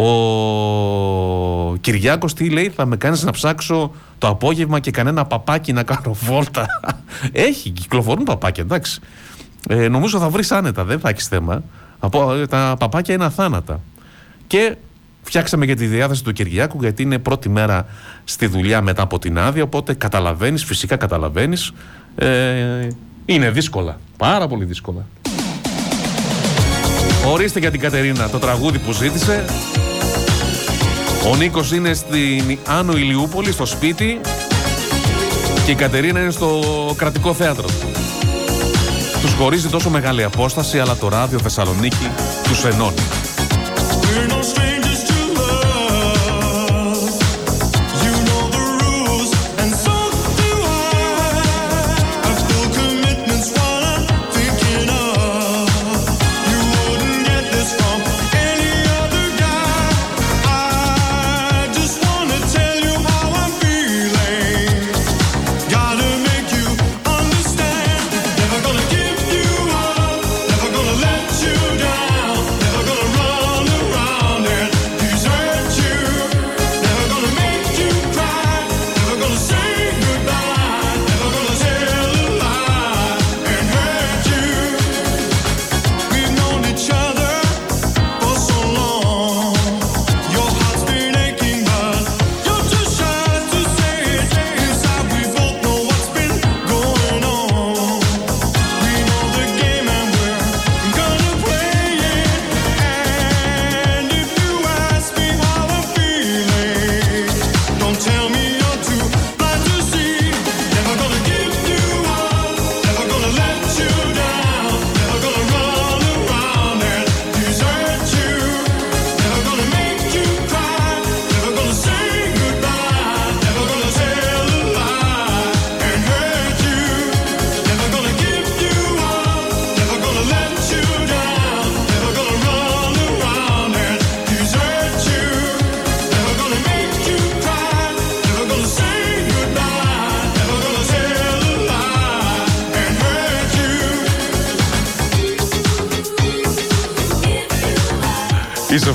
Ο 0.00 1.76
Κυριάκος 1.76 2.34
τι 2.34 2.50
λέει, 2.50 2.68
θα 2.68 2.86
με 2.86 2.96
κάνεις 2.96 3.22
να 3.22 3.30
ψάξω 3.30 3.92
το 4.18 4.28
απόγευμα 4.28 4.80
και 4.80 4.90
κανένα 4.90 5.24
παπάκι 5.24 5.72
να 5.72 5.82
κάνω 5.82 6.12
βόλτα. 6.12 6.66
Έχει, 7.32 7.70
κυκλοφορούν 7.70 8.24
παπάκια, 8.24 8.62
εντάξει. 8.62 9.00
Ε, 9.68 9.88
νομίζω 9.88 10.18
θα 10.18 10.28
βρεις 10.28 10.52
άνετα, 10.52 10.84
δεν 10.84 11.00
θα 11.00 11.08
έχεις 11.08 11.26
θέμα. 11.26 11.62
Τα 12.48 12.76
παπάκια 12.78 13.14
είναι 13.14 13.24
αθάνατα. 13.24 13.80
Και 14.46 14.76
φτιάξαμε 15.22 15.64
για 15.64 15.76
τη 15.76 15.86
διάθεση 15.86 16.24
του 16.24 16.32
Κυριάκου 16.32 16.78
γιατί 16.80 17.02
είναι 17.02 17.18
πρώτη 17.18 17.48
μέρα 17.48 17.86
στη 18.24 18.46
δουλειά 18.46 18.82
μετά 18.82 19.02
από 19.02 19.18
την 19.18 19.38
άδεια 19.38 19.62
οπότε 19.62 19.94
καταλαβαίνεις, 19.94 20.64
φυσικά 20.64 20.96
καταλαβαίνεις 20.96 21.72
ε, 22.14 22.88
είναι 23.24 23.50
δύσκολα, 23.50 23.98
πάρα 24.16 24.46
πολύ 24.48 24.64
δύσκολα 24.64 25.06
Ορίστε 27.26 27.58
για 27.58 27.70
την 27.70 27.80
Κατερίνα 27.80 28.28
το 28.28 28.38
τραγούδι 28.38 28.78
που 28.78 28.92
ζήτησε 28.92 29.44
Ο 31.30 31.36
Νίκος 31.36 31.72
είναι 31.72 31.94
στην 31.94 32.58
Άνω 32.66 32.92
Ηλιούπολη 32.92 33.52
στο 33.52 33.66
σπίτι. 33.66 34.20
Και 35.64 35.70
η 35.70 35.74
Κατερίνα 35.74 36.20
είναι 36.20 36.30
στο 36.30 36.60
κρατικό 36.96 37.34
θέατρο. 37.34 37.66
Τους 39.20 39.32
χωρίζει 39.32 39.68
τόσο 39.68 39.90
μεγάλη 39.90 40.24
απόσταση 40.24 40.78
αλλά 40.78 40.96
το 40.96 41.08
ράδιο 41.08 41.38
Θεσσαλονίκη 41.38 42.10
τους 42.42 42.64
ενώνει 42.64 43.02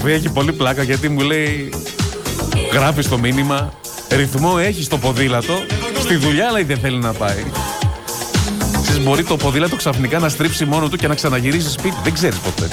Η 0.04 0.06
Σοφία 0.06 0.22
έχει 0.22 0.34
πολύ 0.34 0.54
πλάκα 0.54 0.84
γιατί 0.84 1.10
μου 1.10 1.20
λέει 1.20 1.74
γράφει 2.72 3.08
το 3.08 3.18
μήνυμα 3.18 3.74
Ρυθμό 4.10 4.56
έχει 4.60 4.84
στο 4.84 4.98
ποδήλατο. 4.98 5.54
Στη 6.00 6.16
δουλειά 6.16 6.52
λέει 6.52 6.64
δεν 6.64 6.78
θέλει 6.78 6.98
να 6.98 7.14
πάει. 7.14 7.44
Ξέρεις, 8.82 9.04
μπορεί 9.04 9.24
το 9.24 9.38
ποδήλατο 9.38 9.76
ξαφνικά 9.76 10.20
να 10.20 10.30
στρίψει 10.30 10.66
μόνο 10.66 10.90
του 10.90 10.98
και 10.98 11.08
να 11.08 11.16
ξαναγυρίσει 11.16 11.70
σπίτι. 11.70 11.96
Δεν 12.04 12.14
ξέρεις 12.14 12.38
ποτέ. 12.38 12.68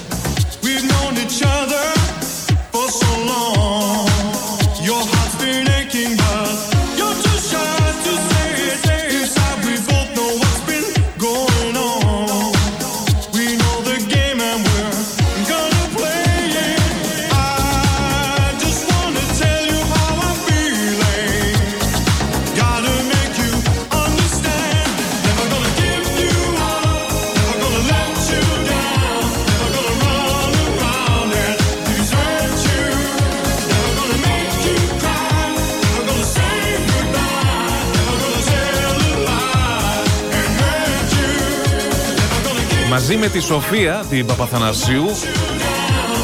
Τη 43.32 43.40
Σοφία, 43.40 44.04
την 44.10 44.26
Παπαθανασίου, 44.26 45.06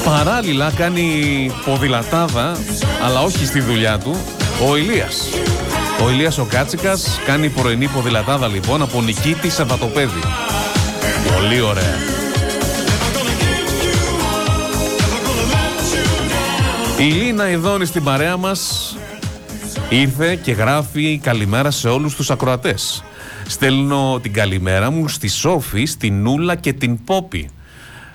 παράλληλα 0.05 0.73
κάνει 0.77 1.07
ποδηλατάδα, 1.65 2.57
αλλά 3.05 3.21
όχι 3.21 3.47
στη 3.47 3.61
δουλειά 3.61 3.99
του, 3.99 4.17
ο 4.69 4.77
Ηλίας. 4.77 5.29
Ο 6.05 6.11
Ηλίας 6.11 6.39
ο 6.39 6.45
Κάτσικας 6.45 7.21
κάνει 7.27 7.49
πρωινή 7.49 7.89
ποδηλατάδα 7.89 8.47
λοιπόν 8.47 8.83
από 8.83 9.03
Νικήτη 9.03 9.51
Σαββατοπέδη. 9.51 10.21
Πολύ 11.35 11.61
ωραία. 11.61 11.95
Η 16.99 17.05
Λίνα 17.05 17.51
Ιδόνη 17.51 17.85
στην 17.85 18.05
παρέα 18.05 18.37
μας 18.37 18.95
ήρθε 19.89 20.37
και 20.37 20.53
γράφει 20.53 21.21
καλημέρα 21.23 21.71
σε 21.71 21.89
όλους 21.89 22.15
τους 22.15 22.31
ακροατές. 22.31 23.05
Στέλνω 23.57 24.19
την 24.23 24.33
καλημέρα 24.33 24.91
μου 24.91 25.09
στη 25.09 25.29
Σόφη, 25.29 25.85
στην 25.85 26.23
Νούλα 26.23 26.55
και 26.55 26.73
την 26.73 27.05
Πόπη. 27.05 27.49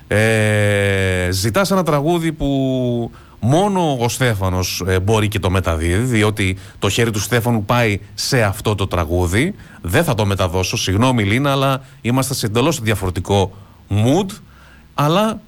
Ε, 0.07 1.27
ζητάς 1.31 1.71
ένα 1.71 1.83
τραγούδι 1.83 2.31
που 2.31 3.11
μόνο 3.39 3.97
ο 3.99 4.09
Στέφανος 4.09 4.83
ε, 4.87 4.99
μπορεί 4.99 5.27
και 5.27 5.39
το 5.39 5.49
μεταδίδει 5.49 6.03
διότι 6.03 6.57
το 6.79 6.89
χέρι 6.89 7.11
του 7.11 7.19
Στέφανου 7.19 7.65
πάει 7.65 7.99
σε 8.13 8.43
αυτό 8.43 8.75
το 8.75 8.87
τραγούδι 8.87 9.55
δεν 9.81 10.03
θα 10.03 10.13
το 10.13 10.25
μεταδώσω, 10.25 10.77
συγγνώμη 10.77 11.23
Λίνα 11.23 11.51
αλλά 11.51 11.81
είμαστε 12.01 12.33
σε 12.33 12.45
εντελώς 12.45 12.81
διαφορετικό 12.81 13.53
mood 13.89 14.29
αλλά 14.93 15.41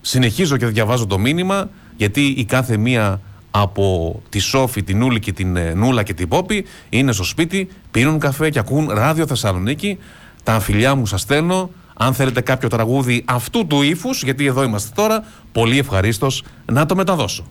συνεχίζω 0.00 0.56
και 0.56 0.66
διαβάζω 0.66 1.06
το 1.06 1.18
μήνυμα 1.18 1.70
γιατί 1.96 2.20
η 2.20 2.44
κάθε 2.44 2.76
μία 2.76 3.20
από 3.60 4.20
τη 4.28 4.38
Σόφη, 4.38 4.82
την 4.82 4.98
Νούλη 4.98 5.18
και 5.18 5.32
την 5.32 5.56
ε, 5.56 5.74
Νούλα 5.74 6.02
και 6.02 6.14
την 6.14 6.28
Πόπη 6.28 6.64
είναι 6.88 7.12
στο 7.12 7.24
σπίτι, 7.24 7.68
πίνουν 7.90 8.18
καφέ 8.18 8.50
και 8.50 8.58
ακούν 8.58 8.88
ράδιο 8.90 9.26
Θεσσαλονίκη. 9.26 9.98
Τα 10.42 10.54
αμφιλιά 10.54 10.94
μου 10.94 11.06
σας 11.06 11.20
στέλνω. 11.20 11.70
Αν 12.00 12.14
θέλετε 12.14 12.40
κάποιο 12.40 12.68
τραγούδι 12.68 13.24
αυτού 13.26 13.66
του 13.66 13.82
ύφους, 13.82 14.22
γιατί 14.22 14.46
εδώ 14.46 14.62
είμαστε 14.62 14.90
τώρα, 14.94 15.24
πολύ 15.52 15.78
ευχαρίστως 15.78 16.44
να 16.64 16.86
το 16.86 16.96
μεταδώσω. 16.96 17.46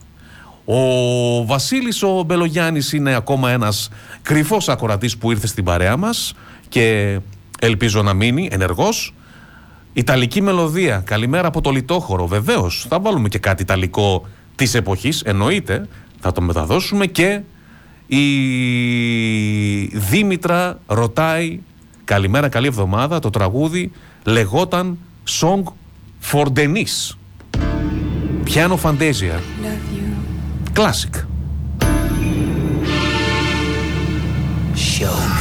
Ο 0.64 1.44
Βασίλης 1.46 2.02
ο 2.02 2.22
Μπελογιάννης 2.26 2.92
είναι 2.92 3.14
ακόμα 3.14 3.50
ένας 3.50 3.88
κρυφός 4.22 4.68
ακορατής 4.68 5.18
που 5.18 5.30
ήρθε 5.30 5.46
στην 5.46 5.64
παρέα 5.64 5.96
μας 5.96 6.34
και 6.68 7.18
ελπίζω 7.60 8.02
να 8.02 8.14
μείνει 8.14 8.48
ενεργός. 8.52 9.14
Ιταλική 9.92 10.42
μελωδία. 10.42 11.02
Καλημέρα 11.04 11.48
από 11.48 11.60
το 11.60 11.70
Λιτόχωρο. 11.70 12.26
Βεβαίως, 12.26 12.86
θα 12.88 13.00
βάλουμε 13.00 13.28
και 13.28 13.38
κάτι 13.38 13.62
ιταλικό 13.62 14.26
της 14.58 14.74
εποχής, 14.74 15.22
εννοείται, 15.22 15.88
θα 16.20 16.32
το 16.32 16.40
μεταδώσουμε 16.40 17.06
και 17.06 17.40
η 18.06 18.26
Δήμητρα 19.86 20.80
ρωτάει 20.86 21.60
καλημέρα, 22.04 22.48
καλή 22.48 22.66
εβδομάδα, 22.66 23.18
το 23.18 23.30
τραγούδι 23.30 23.92
λεγόταν 24.24 24.98
Song 25.40 25.62
for 26.32 26.46
Denise. 26.56 27.16
Piano 28.44 28.76
Fantasia. 28.76 29.36
Classic. 30.74 31.14
Show 34.74 35.37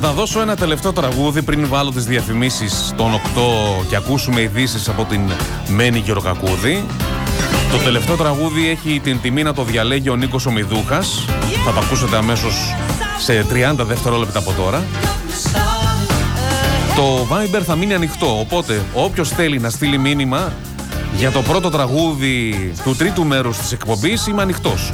μεταδώσω 0.00 0.40
ένα 0.40 0.56
τελευταίο 0.56 0.92
τραγούδι 0.92 1.42
πριν 1.42 1.68
βάλω 1.68 1.90
τις 1.90 2.04
διαφημίσεις 2.04 2.92
των 2.96 3.14
8 3.14 3.18
και 3.88 3.96
ακούσουμε 3.96 4.40
ειδήσεις 4.40 4.88
από 4.88 5.04
την 5.04 5.20
Μένη 5.68 5.98
Γεροκακούδη. 5.98 6.84
Το 7.70 7.76
τελευταίο 7.84 8.16
τραγούδι 8.16 8.68
έχει 8.68 9.00
την 9.00 9.20
τιμή 9.20 9.42
να 9.42 9.54
το 9.54 9.62
διαλέγει 9.62 10.08
ο 10.08 10.16
Νίκος 10.16 10.46
Ομιδούχας. 10.46 11.24
Θα 11.64 11.72
το 11.72 11.80
ακούσετε 11.84 12.16
αμέσως 12.16 12.74
σε 13.18 13.46
30 13.50 13.84
δευτερόλεπτα 13.84 14.38
από 14.38 14.52
τώρα. 14.52 14.84
Το 16.96 17.26
Viber 17.30 17.62
θα 17.66 17.76
μείνει 17.76 17.94
ανοιχτό, 17.94 18.38
οπότε 18.38 18.82
όποιος 18.94 19.28
θέλει 19.28 19.58
να 19.58 19.70
στείλει 19.70 19.98
μήνυμα 19.98 20.52
για 21.16 21.30
το 21.30 21.42
πρώτο 21.42 21.70
τραγούδι 21.70 22.72
του 22.84 22.96
τρίτου 22.96 23.24
μέρους 23.24 23.56
της 23.56 23.72
εκπομπής 23.72 24.26
είμαι 24.26 24.42
ανοιχτός. 24.42 24.92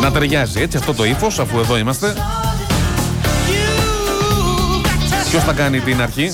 Να 0.00 0.10
ταιριάζει 0.10 0.60
έτσι 0.60 0.76
αυτό 0.76 0.94
το 0.94 1.04
ύφος 1.04 1.38
αφού 1.38 1.58
εδώ 1.58 1.78
είμαστε. 1.78 2.14
Ποιος 5.30 5.44
θα 5.44 5.52
κάνει 5.52 5.80
την 5.80 6.02
αρχή; 6.02 6.30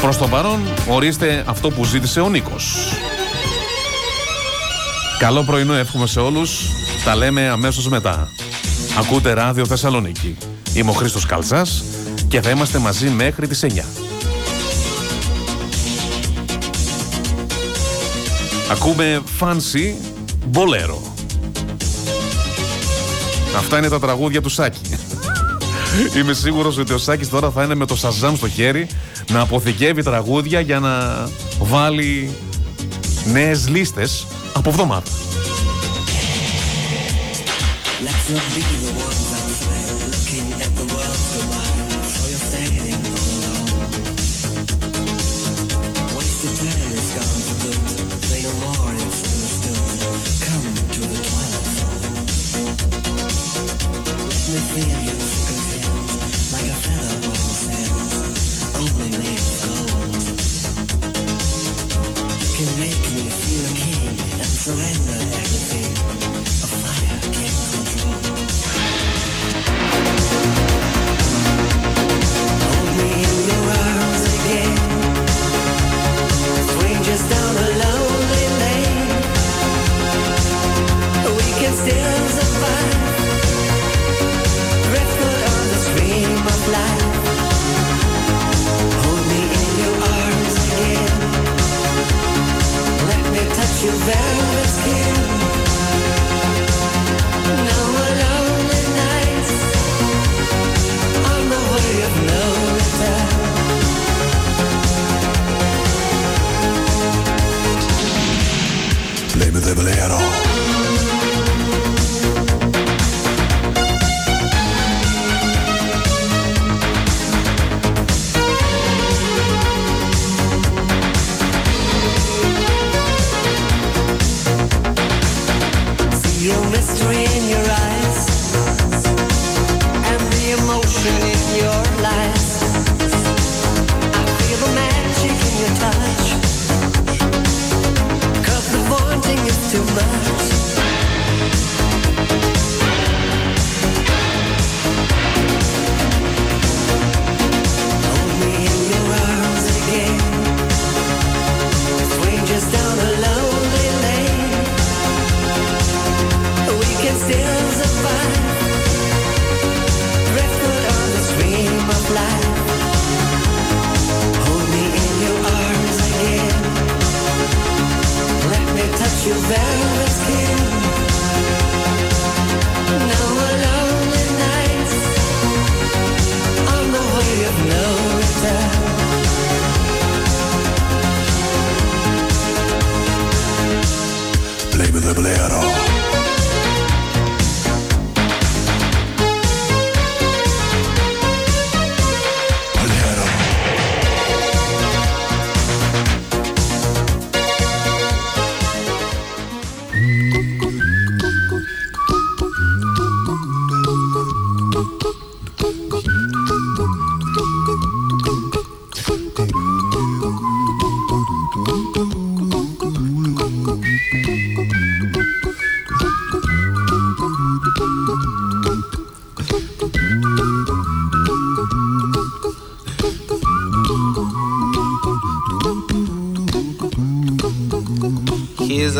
Προς 0.00 0.16
το 0.16 0.28
παρόν 0.28 0.60
ορίστε 0.88 1.44
αυτό 1.46 1.70
που 1.70 1.84
ζήτησε 1.84 2.20
ο 2.20 2.28
Νίκος. 2.28 2.92
Καλό 5.18 5.44
πρωινό 5.44 5.74
εύχομαι 5.74 6.06
σε 6.06 6.20
όλους. 6.20 6.60
Τα 7.04 7.16
λέμε 7.16 7.48
αμέσως 7.48 7.88
μετά. 7.88 8.28
Ακούτε 8.98 9.32
ράδιο 9.32 9.66
Θεσσαλονίκη. 9.66 10.36
Είμαι 10.74 10.90
ο 10.90 10.92
Χρήστος 10.92 11.26
Καλτσάς 11.26 11.84
και 12.28 12.40
θα 12.40 12.50
είμαστε 12.50 12.78
μαζί 12.78 13.08
μέχρι 13.08 13.46
τις 13.46 13.62
9. 13.62 13.84
Ακούμε 18.70 19.22
Fancy 19.40 19.94
Bolero. 20.52 21.17
Αυτά 23.58 23.78
είναι 23.78 23.88
τα 23.88 24.00
τραγούδια 24.00 24.42
του 24.42 24.48
Σάκη. 24.48 24.80
Είμαι 26.16 26.32
σίγουρος 26.32 26.78
ότι 26.78 26.92
ο 26.92 26.98
Σάκης 26.98 27.28
τώρα 27.28 27.50
θα 27.50 27.62
είναι 27.64 27.74
με 27.74 27.86
το 27.86 27.96
Σαζάμ 27.96 28.36
στο 28.36 28.48
χέρι 28.48 28.86
να 29.30 29.40
αποθηκεύει 29.40 30.02
τραγούδια 30.02 30.60
για 30.60 30.80
να 30.80 31.28
βάλει 31.58 32.30
νέες 33.24 33.68
λίστες 33.68 34.26
από 34.52 34.68
εβδομάδα. 34.68 35.02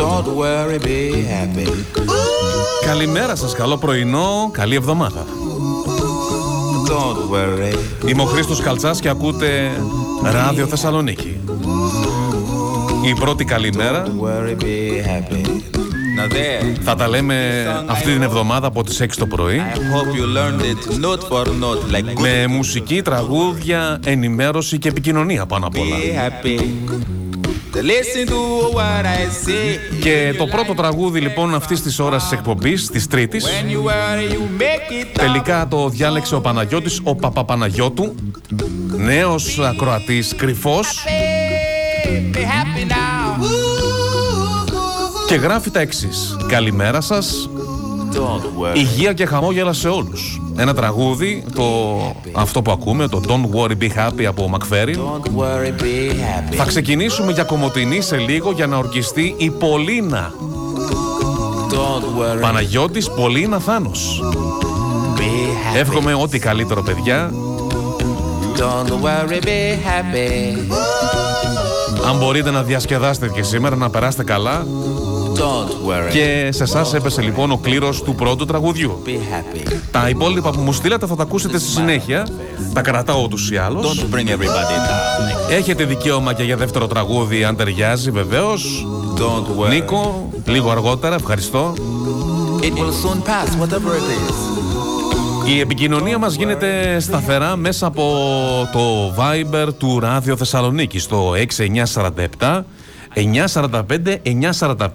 Don't 0.00 0.28
worry, 0.36 0.78
be 0.78 1.12
happy. 1.34 1.68
Καλημέρα 2.86 3.36
σας, 3.36 3.54
καλό 3.54 3.78
πρωινό, 3.78 4.50
καλή 4.52 4.74
εβδομάδα. 4.74 5.24
Don't 6.88 7.34
worry. 7.34 7.74
Είμαι 8.08 8.22
ο 8.22 8.24
Χρήστος 8.24 8.60
Καλτσάς 8.60 9.00
και 9.00 9.08
ακούτε 9.08 9.70
Ράδιο 10.22 10.66
Θεσσαλονίκη. 10.66 11.40
Η 13.04 13.14
πρώτη 13.20 13.44
καλημέρα 13.44 14.04
Don't 14.04 14.08
worry, 14.08 14.62
be 14.62 15.06
happy. 15.06 15.46
Now 16.18 16.32
there. 16.32 16.76
θα 16.80 16.94
τα 16.94 17.08
λέμε 17.08 17.66
αυτή 17.86 18.12
την 18.12 18.22
εβδομάδα 18.22 18.66
από 18.66 18.82
τις 18.82 19.00
6 19.00 19.06
το 19.18 19.26
πρωί. 19.26 19.60
I 19.74 19.78
hope 19.78 20.14
you 20.16 20.36
learned 20.36 20.62
it 20.64 21.04
note 21.04 21.28
for 21.28 21.46
note 21.46 21.94
like 21.94 22.18
good. 22.18 22.20
Με 22.20 22.46
μουσική, 22.46 23.02
τραγούδια, 23.02 24.00
ενημέρωση 24.04 24.78
και 24.78 24.88
επικοινωνία 24.88 25.46
πάνω 25.46 25.66
απ' 25.66 25.78
όλα. 25.78 25.96
Και 30.00 30.34
το 30.38 30.46
πρώτο 30.46 30.74
τραγούδι 30.74 31.20
λοιπόν 31.20 31.54
αυτής 31.54 31.82
της 31.82 31.98
ώρας 31.98 32.22
της 32.22 32.32
εκπομπής, 32.32 32.86
της 32.86 33.06
Τρίτης, 33.06 33.44
When 33.44 33.70
you 33.70 33.78
worry, 33.78 34.32
you 34.32 34.62
make 34.62 35.02
it 35.02 35.06
τελικά 35.12 35.68
το 35.68 35.88
διάλεξε 35.88 36.34
ο 36.34 36.40
Παναγιώτης, 36.40 37.00
ο 37.02 37.14
Παπαπαναγιώτου, 37.14 38.14
νέος 38.96 39.58
ακροατής, 39.58 40.34
κρυφός 40.36 41.04
happy. 41.06 42.36
Be 42.36 42.40
happy 42.40 42.90
now. 42.90 43.44
και 45.26 45.34
γράφει 45.34 45.70
τα 45.70 45.80
εξής. 45.80 46.36
Καλημέρα 46.48 47.00
σας, 47.00 47.48
Don't 48.12 48.18
worry. 48.18 48.76
υγεία 48.76 49.12
και 49.12 49.26
χαμόγελα 49.26 49.72
σε 49.72 49.88
όλους. 49.88 50.40
Ένα 50.60 50.74
τραγούδι, 50.74 51.44
το, 51.54 51.64
αυτό 52.32 52.62
που 52.62 52.70
ακούμε, 52.70 53.08
το 53.08 53.20
Don't 53.28 53.56
Worry 53.56 53.82
Be 53.82 53.88
Happy 53.96 54.24
από 54.24 54.50
McFerrin. 54.54 54.94
Don't 54.94 55.40
worry, 55.40 55.82
be 55.82 56.10
happy. 56.10 56.54
Θα 56.54 56.64
ξεκινήσουμε 56.64 57.32
για 57.32 57.44
κομμωτινή 57.44 58.00
σε 58.00 58.16
λίγο 58.16 58.52
για 58.52 58.66
να 58.66 58.76
ορκιστεί 58.76 59.34
η 59.36 59.50
Πολίνα. 59.50 60.32
Don't 61.70 62.20
worry, 62.20 62.40
Παναγιώτης 62.40 63.10
Πολίνα 63.10 63.58
Θάνος. 63.58 64.22
be 65.16 65.20
happy. 65.20 65.78
Εύχομαι 65.78 66.14
ό,τι 66.14 66.38
καλύτερο 66.38 66.82
παιδιά. 66.82 67.30
Don't 68.56 68.90
worry, 68.90 69.44
be 69.44 69.74
happy. 69.86 70.58
Αν 72.08 72.16
μπορείτε 72.18 72.50
να 72.50 72.62
διασκεδάσετε 72.62 73.28
και 73.28 73.42
σήμερα, 73.42 73.76
να 73.76 73.90
περάσετε 73.90 74.24
καλά. 74.24 74.66
Don't 75.40 75.88
worry, 75.88 76.10
Και 76.10 76.48
σε 76.52 76.62
εσάς 76.62 76.94
έπεσε 76.94 77.22
λοιπόν 77.22 77.50
ο 77.50 77.56
κλήρος 77.56 78.02
του 78.02 78.14
πρώτου 78.14 78.44
τραγουδιού. 78.44 79.02
be 79.06 79.08
happy. 79.08 79.72
Τα 79.90 80.08
υπόλοιπα 80.08 80.50
που 80.50 80.60
μου 80.60 80.72
στείλατε 80.72 81.06
θα 81.06 81.16
τα 81.16 81.22
ακούσετε 81.22 81.58
στη 81.58 81.68
συνέχεια. 81.68 82.26
Τα 82.72 82.80
κρατάω 82.80 83.22
ούτως 83.22 83.50
ή 83.50 83.56
άλλως. 83.56 83.86
Don't 83.86 84.14
bring 84.14 84.26
everybody 84.28 84.76
down. 84.76 85.50
Έχετε 85.50 85.84
δικαίωμα 85.84 86.32
και 86.32 86.42
για 86.42 86.56
δεύτερο 86.56 86.86
τραγούδι, 86.86 87.44
αν 87.44 87.56
ταιριάζει 87.56 88.10
βεβαίως. 88.10 88.86
Don't 89.18 89.64
worry. 89.64 89.68
Νίκο, 89.68 90.30
λίγο 90.44 90.70
αργότερα, 90.70 91.14
ευχαριστώ. 91.14 91.74
It 92.60 92.72
will 92.72 92.92
soon 93.04 93.18
pass, 93.22 93.62
whatever 93.62 93.74
it 93.74 94.28
is. 94.28 94.50
Η 95.54 95.60
επικοινωνία 95.60 96.18
μας 96.18 96.34
γίνεται 96.34 97.00
σταθερά 97.00 97.56
μέσα 97.56 97.86
από 97.86 98.02
το 98.72 99.14
Viber 99.18 99.68
του 99.78 100.00
Ράδιο 100.00 100.36
Θεσσαλονίκη 100.36 100.98
στο 100.98 101.32
6947 102.38 102.60
945 103.14 104.20
945 104.24 104.86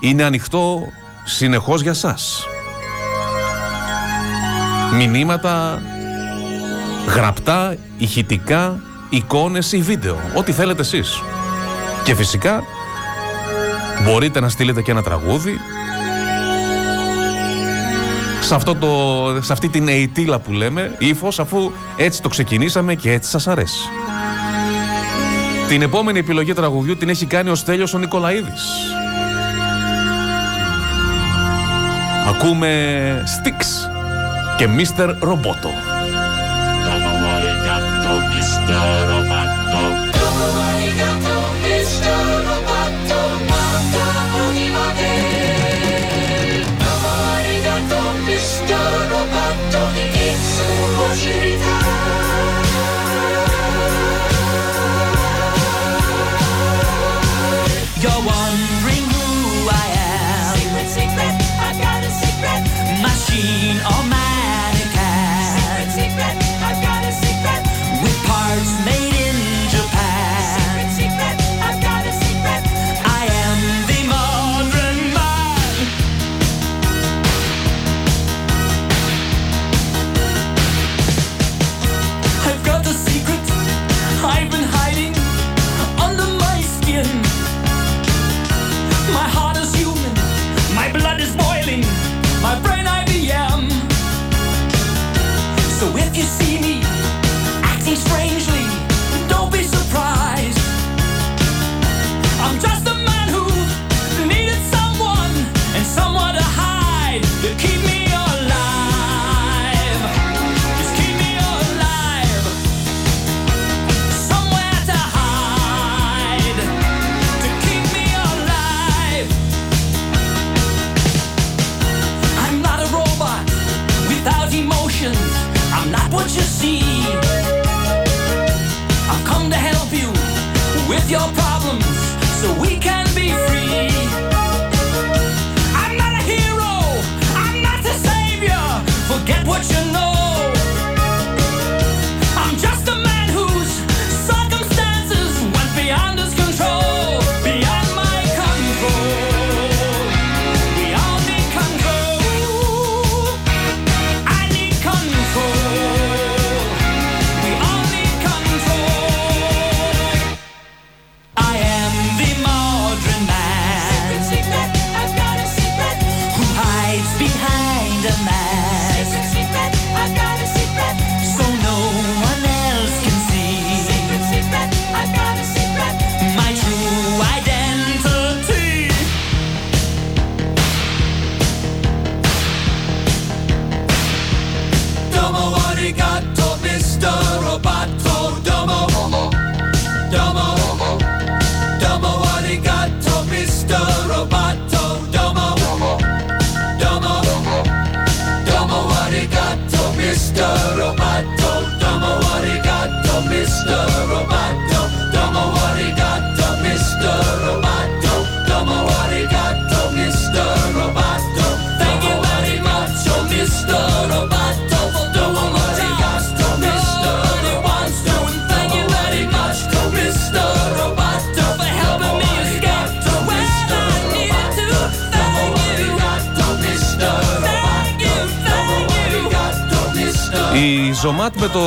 είναι 0.00 0.22
ανοιχτό 0.22 0.80
συνεχώς 1.24 1.82
για 1.82 1.94
σας. 1.94 2.46
Μηνύματα 4.94 5.82
γραπτά, 7.14 7.76
ηχητικά, 7.98 8.80
εικόνες 9.08 9.72
ή 9.72 9.82
βίντεο, 9.82 10.20
ό,τι 10.34 10.52
θέλετε 10.52 10.80
εσείς. 10.80 11.22
Και 12.04 12.14
φυσικά 12.14 12.62
μπορείτε 14.04 14.40
να 14.40 14.48
στείλετε 14.48 14.82
και 14.82 14.90
ένα 14.90 15.02
τραγούδι 15.02 15.58
σε, 18.40 18.54
αυτό 18.54 18.74
το, 18.74 19.42
σε 19.42 19.52
αυτή 19.52 19.68
την 19.68 19.88
ειτήλα 19.88 20.38
που 20.38 20.52
λέμε, 20.52 20.94
ύφος, 20.98 21.38
αφού 21.38 21.70
έτσι 21.96 22.22
το 22.22 22.28
ξεκινήσαμε 22.28 22.94
και 22.94 23.12
έτσι 23.12 23.30
σας 23.30 23.46
αρέσει. 23.46 23.88
Την 25.68 25.82
επόμενη 25.82 26.18
επιλογή 26.18 26.52
τραγουδιού 26.52 26.96
την 26.96 27.08
έχει 27.08 27.26
κάνει 27.26 27.50
ο 27.50 27.54
Στέλιος 27.54 27.94
ο 27.94 27.98
Νικολαίδης. 27.98 28.64
Ακούμε 32.28 33.22
Styx 33.24 33.90
και 34.56 34.68
Mr. 34.76 35.08
Roboto. 35.08 35.94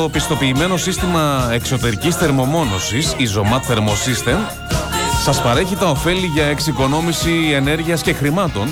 το 0.08 0.14
πιστοποιημένο 0.14 0.78
σύστημα 0.78 1.50
εξωτερικής 1.52 2.16
θερμομόνωσης, 2.16 3.12
η 3.18 3.28
Zomat 3.36 3.72
Thermosystem, 3.72 4.38
σας 5.24 5.42
παρέχει 5.42 5.76
τα 5.76 5.90
ωφέλη 5.90 6.26
για 6.26 6.46
εξοικονόμηση 6.46 7.52
ενέργειας 7.54 8.02
και 8.02 8.14
χρημάτων, 8.14 8.68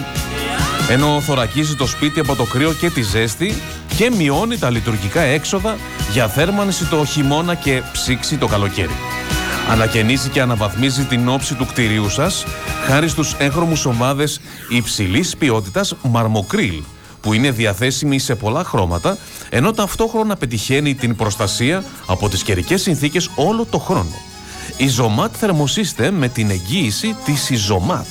ενώ 0.89 1.21
θωρακίζει 1.21 1.75
το 1.75 1.88
σπίτι 1.88 2.19
από 2.19 2.36
το 2.36 2.43
κρύο 2.43 2.73
και 2.73 2.89
τη 2.89 3.01
ζέστη 3.01 3.53
και 3.95 4.11
μειώνει 4.17 4.57
τα 4.57 4.69
λειτουργικά 4.69 5.21
έξοδα 5.21 5.77
για 6.11 6.27
θέρμανση 6.27 6.86
το 6.86 7.05
χειμώνα 7.05 7.55
και 7.55 7.81
ψήξη 7.91 8.38
το 8.38 8.47
καλοκαίρι. 8.47 8.95
Ανακαινίζει 9.69 10.29
και 10.29 10.41
αναβαθμίζει 10.41 11.03
την 11.03 11.29
όψη 11.29 11.55
του 11.55 11.65
κτηρίου 11.65 12.09
σας 12.09 12.45
χάρη 12.88 13.07
στους 13.07 13.36
έγχρωμους 13.38 13.86
ομάδες 13.86 14.39
υψηλής 14.69 15.38
ποιότητας 15.38 15.95
μαρμοκρίλ 16.01 16.83
που 17.21 17.33
είναι 17.33 17.51
διαθέσιμοι 17.51 18.19
σε 18.19 18.36
πολλά 18.36 18.63
χρώματα 18.63 19.17
ενώ 19.49 19.71
ταυτόχρονα 19.71 20.35
πετυχαίνει 20.35 20.95
την 20.95 21.15
προστασία 21.15 21.83
από 22.07 22.29
τις 22.29 22.43
καιρικές 22.43 22.81
συνθήκες 22.81 23.29
όλο 23.35 23.65
το 23.65 23.77
χρόνο. 23.77 24.15
Η 24.77 24.87
Ζωμάτ 24.87 25.35
θερμοσύστε 25.37 26.11
με 26.11 26.27
την 26.27 26.49
εγγύηση 26.49 27.15
της 27.25 27.49
Ιζωμάτ. 27.49 28.07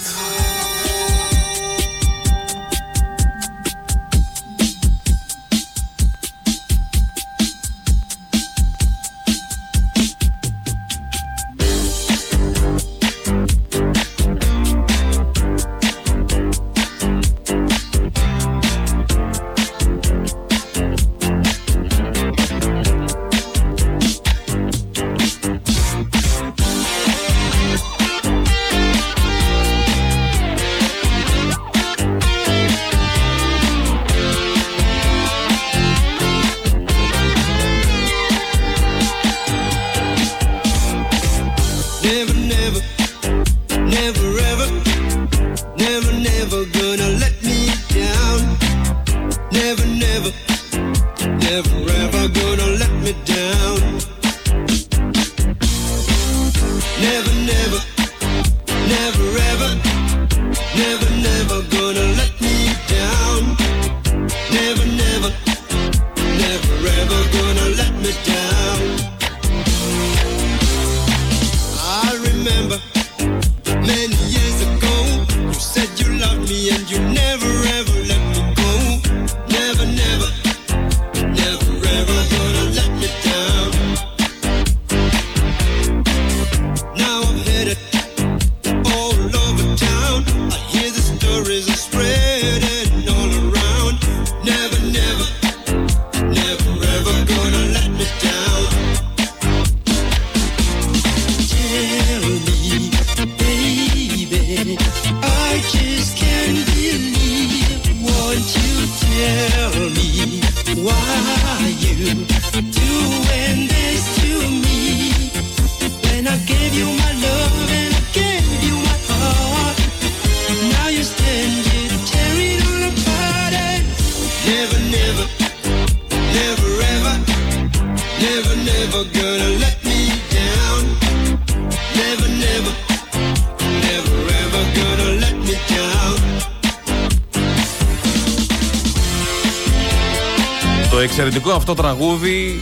τραγούδι 141.85 142.61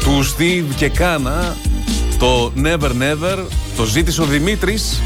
του 0.00 0.24
Steve 0.24 0.74
και 0.76 0.88
Κάνα, 0.88 1.56
το 2.18 2.52
Never 2.64 2.90
Never, 2.90 3.38
το 3.76 3.84
ζήτησε 3.84 4.22
ο 4.22 4.24
Δημήτρης, 4.24 5.00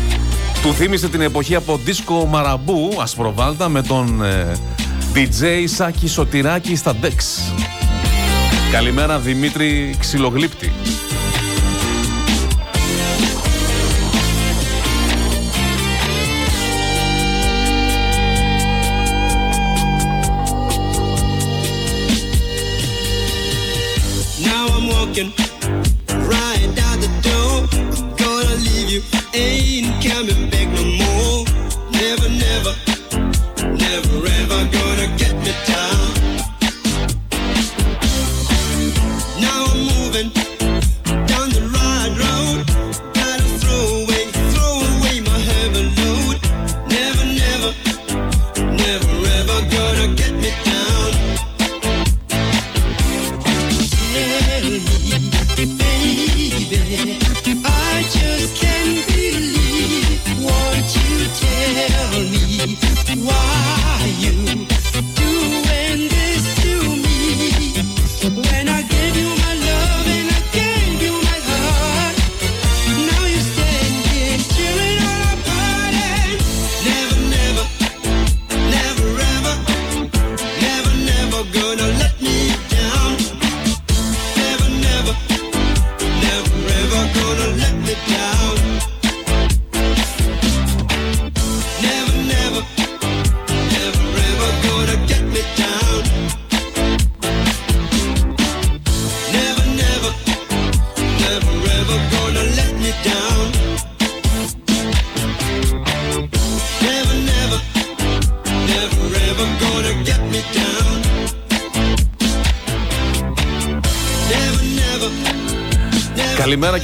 του 0.63 0.73
θύμισε 0.73 1.09
την 1.09 1.21
εποχή 1.21 1.55
από 1.55 1.81
δίσκο 1.85 2.27
Μαραμπού, 2.27 2.91
ασπροβάλτα, 3.01 3.69
με 3.69 3.83
τον 3.83 4.23
ε, 4.25 4.57
DJ 5.15 5.65
Σάκη 5.65 6.09
Σωτηράκη 6.09 6.77
στα 6.77 6.95
Dex. 7.03 7.53
Καλημέρα 8.73 9.19
Δημήτρη 9.19 9.95
Ξυλογλύπτη. 9.99 10.73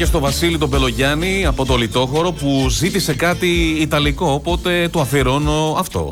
Και 0.00 0.06
στο 0.06 0.20
Βασίλη 0.20 0.58
τον 0.58 0.70
Πελογιάννη 0.70 1.46
από 1.46 1.64
το 1.64 1.76
Λιτόχωρο 1.76 2.32
που 2.32 2.66
ζήτησε 2.68 3.14
κάτι 3.14 3.76
Ιταλικό, 3.80 4.32
οπότε 4.32 4.88
του 4.92 5.00
αφιερώνω 5.00 5.76
αυτό. 5.78 6.08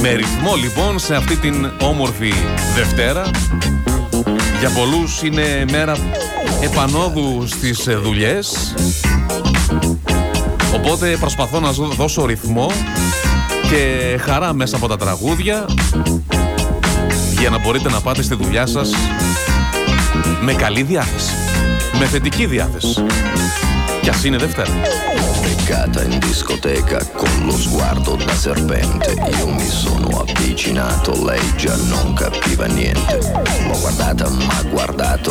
Με 0.00 0.12
ρυθμό 0.12 0.54
λοιπόν 0.62 0.98
σε 0.98 1.14
αυτή 1.14 1.36
την 1.36 1.70
όμορφη 1.80 2.32
Δευτέρα 2.74 3.30
Για 4.58 4.70
πολλούς 4.70 5.22
είναι 5.22 5.64
μέρα 5.70 5.96
επανόδου 6.62 7.46
στις 7.46 7.86
ε, 7.86 7.94
δουλειές 7.94 8.74
Οπότε 10.74 11.16
προσπαθώ 11.20 11.60
να 11.60 11.70
ζω- 11.72 11.94
δώσω 11.94 12.24
ρυθμό 12.26 12.70
και 13.70 14.16
χαρά 14.22 14.52
μέσα 14.52 14.76
από 14.76 14.88
τα 14.88 14.96
τραγούδια 14.96 15.64
για 17.40 17.50
να 17.50 17.58
μπορείτε 17.58 17.90
να 17.90 18.00
πάτε 18.00 18.22
στη 18.22 18.34
δουλειά 18.34 18.66
σας 18.66 18.90
με 20.40 20.52
καλή 20.52 20.82
διάθεση, 20.82 21.32
με 21.98 22.04
θετική 22.04 22.46
διάθεση. 22.46 23.04
Κι 24.02 24.08
ας 24.08 24.24
είναι 24.24 24.36
Δευτέρα. 24.36 24.70
Beccata 25.46 26.02
in 26.10 26.18
discoteca 26.28 26.98
con 27.20 27.32
lo 27.46 27.56
sguardo 27.64 28.12
da 28.26 28.34
serpente 28.46 29.10
Io 29.38 29.46
mi 29.58 29.68
sono 29.82 30.08
avvicinato, 30.24 31.10
lei 31.28 31.46
già 31.56 31.74
non 31.92 32.14
capiva 32.14 32.66
niente 32.66 33.14
L'ho 33.66 33.78
guardata, 33.80 34.24
m'ha 34.46 34.60
guardato 34.74 35.30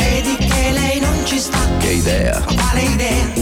Sta? 1.91 1.91
che 1.91 1.93
idea, 1.93 2.41
Quale 2.41 2.81
idea? 2.81 3.33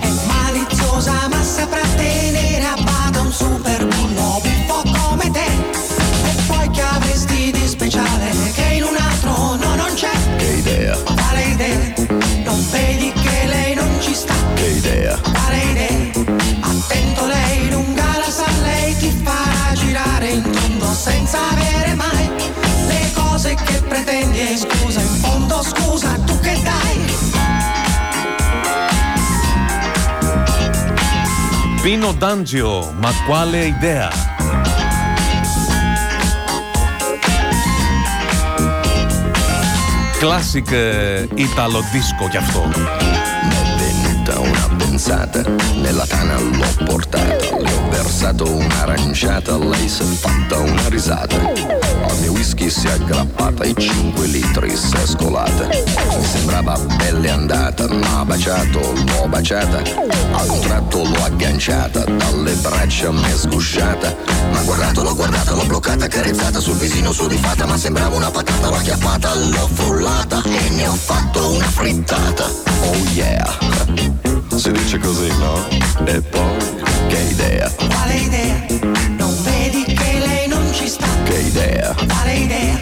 È 0.00 0.08
maliziosa 0.26 1.28
ma 1.28 1.42
saprà 1.42 1.82
tenere 1.96 2.64
a 2.64 2.76
bada 2.82 3.20
un 3.20 3.32
super 3.32 3.84
bullo 3.86 4.40
buffo 4.42 4.82
come 4.98 5.30
te. 5.30 5.46
E 6.24 6.34
poi 6.46 6.70
che 6.70 6.82
avresti 6.82 7.50
di 7.50 7.66
speciale 7.66 8.30
che 8.54 8.74
in 8.74 8.84
un 8.84 8.96
altro 8.96 9.56
no 9.56 9.74
non 9.74 9.92
c'è? 9.94 10.10
che 10.36 10.44
idea, 10.44 10.96
Quale 10.96 11.42
idea? 11.42 11.94
Non 12.44 12.64
vedi 12.70 13.12
che 13.12 13.46
lei 13.46 13.74
non 13.74 13.90
ci 14.00 14.14
sta? 14.14 14.34
che 14.54 14.66
idea, 14.66 15.18
Quale 15.18 15.56
idea? 15.56 16.24
Attento 16.60 17.26
lei 17.26 17.70
lunga 17.70 18.04
la 18.18 18.30
sa, 18.30 18.46
lei 18.62 18.96
ti 18.96 19.10
farà 19.22 19.72
girare 19.74 20.28
in 20.28 20.42
tondo 20.50 20.92
senza 20.94 21.38
avere 21.50 21.94
mai 21.94 22.30
le 22.86 23.10
cose 23.14 23.54
che 23.54 23.80
pretendi 23.88 24.40
e 24.40 24.56
scusa 24.56 25.00
in 25.00 25.14
fondo 25.20 25.62
scusa 25.62 26.18
tu 26.24 26.35
Πίνο 31.85 32.13
Ντάντζιο, 32.13 32.95
μα 32.99 33.09
quale 33.27 33.57
idea. 33.57 34.09
Classic 40.19 40.71
ε, 40.71 41.27
Italo 41.33 41.79
disco 41.91 42.27
κι 42.29 42.37
αυτό. 42.37 42.61
m'è 43.47 43.61
venuta 43.77 44.39
una 44.39 44.75
pensata, 44.77 45.41
nella 45.75 46.05
tana 46.05 46.39
l'ho 46.39 46.85
portata, 46.85 47.57
le 47.57 47.73
ho 47.73 47.89
versato 47.89 48.51
un'aranciata, 48.51 49.57
lei 49.57 49.87
si 49.87 50.01
è 50.01 50.05
fatta 50.05 50.59
una 50.59 50.87
risata, 50.87 51.37
mio 52.20 52.32
whisky 52.32 52.70
si 52.70 52.86
è 52.86 52.92
aggrappata, 52.92 53.64
i 53.64 53.74
5 53.76 54.26
litri 54.26 54.76
si 54.76 54.94
è 54.94 55.06
scolata, 55.06 55.66
mi 55.66 56.24
sembrava 56.24 56.78
belle 56.96 57.30
andata, 57.30 57.86
m'ha 57.88 58.24
baciato, 58.24 58.78
l'ho 58.80 59.28
baciata, 59.28 59.82
al 60.32 60.46
contratto 60.46 61.02
l'ho 61.02 61.24
agganciata, 61.24 62.04
dalle 62.04 62.52
braccia 62.54 63.10
mi 63.10 63.30
è 63.30 63.36
sgusciata, 63.36 64.14
ma 64.52 64.60
guardato, 64.62 65.02
l'ho 65.02 65.14
guardata, 65.14 65.54
l'ho 65.54 65.64
bloccata, 65.64 66.06
carezzata 66.08 66.60
sul 66.60 66.76
visino 66.76 67.12
su 67.12 67.26
di 67.26 67.36
fatta, 67.36 67.66
ma 67.66 67.76
sembrava 67.76 68.16
una 68.16 68.30
patata, 68.30 68.68
l'ho 68.68 68.76
acchiappata, 68.76 69.34
l'ho 69.34 69.68
frullata 69.72 70.42
e 70.44 70.70
ne 70.70 70.86
ho 70.88 70.94
fatto 70.94 71.52
una 71.52 71.68
frittata. 71.68 72.44
Oh 72.80 72.96
yeah, 73.14 73.58
si 74.54 74.70
dice 74.72 74.98
così, 74.98 75.28
no? 75.38 75.66
E 76.04 76.20
poi, 76.20 76.56
che 77.08 77.18
idea, 77.30 77.70
Quale 77.70 78.14
idea? 78.14 78.95
Sta? 81.56 81.62
che 81.62 81.64
idea, 81.64 81.94
Quale 82.06 82.34
idea? 82.34 82.76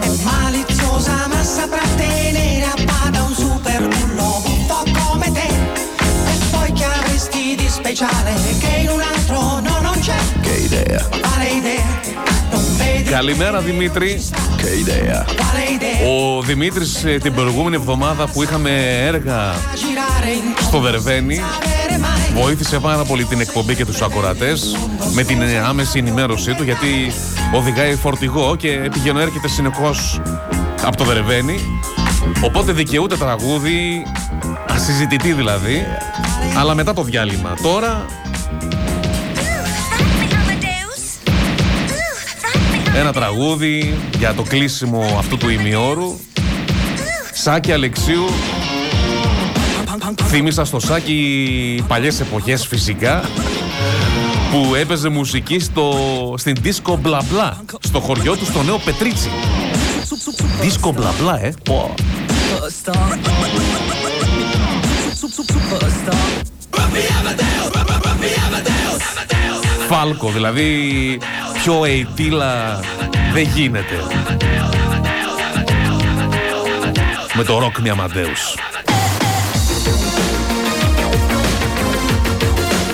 È 0.00 0.10
maliziosa 0.24 1.26
ma 1.28 1.42
saprà 1.42 1.82
tenere 1.96 2.64
a 2.64 2.74
bada 2.84 3.22
un 3.22 3.34
super 3.34 3.80
bullo 3.88 4.42
buffo 4.44 4.84
come 4.98 5.32
te. 5.32 5.48
E 6.32 6.34
poi 6.50 6.72
che 6.72 6.84
avresti 6.84 7.54
di 7.56 7.68
speciale 7.68 8.32
che 8.60 8.80
in 8.82 8.88
un 8.90 9.00
altro 9.00 9.60
no 9.60 9.78
non 9.80 9.98
c'è? 10.00 10.16
che 10.40 10.50
idea, 10.68 11.06
Quale 11.08 11.48
idea? 11.60 11.86
Non 12.50 12.64
vedi 12.76 13.10
Καλημέρα 13.10 13.60
Δημήτρη. 13.60 14.20
che 14.56 14.70
idea, 14.84 15.24
quale 15.36 15.64
idea? 15.76 16.06
Ο 16.08 16.42
Δημήτρης 16.42 17.04
ε, 17.04 17.18
την 17.18 17.34
προηγούμενη 17.34 17.76
εβδομάδα 17.76 18.26
που 18.26 18.42
είχαμε 18.42 18.70
έργα 19.06 19.52
Girare 19.54 20.30
in 20.36 20.62
στο 20.62 20.78
Βερβένι 20.80 21.40
avere 21.40 21.98
mai 21.98 22.07
βοήθησε 22.34 22.78
πάρα 22.78 23.04
πολύ 23.04 23.24
την 23.24 23.40
εκπομπή 23.40 23.74
και 23.74 23.84
τους 23.84 24.02
ακροατές 24.02 24.76
με 25.12 25.22
την 25.22 25.42
ε, 25.42 25.58
άμεση 25.58 25.98
ενημέρωσή 25.98 26.54
του 26.54 26.62
γιατί 26.62 27.12
οδηγάει 27.54 27.94
φορτηγό 27.94 28.56
και 28.56 28.88
πηγαίνω 28.92 29.20
έρχεται 29.20 29.48
συνεχώς 29.48 30.20
από 30.82 30.96
το 30.96 31.04
Βερβένι 31.04 31.80
οπότε 32.44 32.72
δικαιούται 32.72 33.16
τραγούδι 33.16 34.02
ασυζητητή 34.68 35.32
δηλαδή 35.32 35.86
αλλά 36.58 36.74
μετά 36.74 36.92
το 36.92 37.02
διάλειμμα 37.02 37.54
τώρα 37.62 38.06
Ένα 42.98 43.12
τραγούδι 43.12 43.98
για 44.18 44.34
το 44.34 44.42
κλείσιμο 44.42 45.16
αυτού 45.18 45.36
του 45.36 45.48
ημιώρου. 45.48 46.18
Σάκη 47.32 47.72
Αλεξίου. 47.72 48.24
Θύμισα 50.24 50.64
στο 50.64 50.80
Σάκη 50.80 51.84
παλιές 51.88 52.20
εποχές 52.20 52.66
φυσικά 52.66 53.24
που 54.50 54.74
έπαιζε 54.74 55.08
μουσική 55.08 55.58
στο, 55.58 55.94
στην 56.36 56.56
δίσκο 56.60 56.96
μπλα 56.96 57.22
μπλα 57.30 57.56
στο 57.80 58.00
χωριό 58.00 58.36
του 58.36 58.44
στο 58.44 58.62
νέο 58.62 58.78
Πετρίτσι. 58.78 59.30
Δίσκο 60.60 60.92
μπλα 60.92 61.12
μπλα, 61.20 61.40
ε. 61.44 61.54
Πω. 61.64 61.94
Φάλκο, 69.88 70.30
δηλαδή 70.30 71.18
πιο 71.62 71.84
ειτήλα 71.84 72.80
δεν 73.32 73.48
γίνεται. 73.54 74.04
Με 77.34 77.44
το 77.44 77.58
ροκ 77.58 77.78
Μιαμαντέους. 77.78 78.54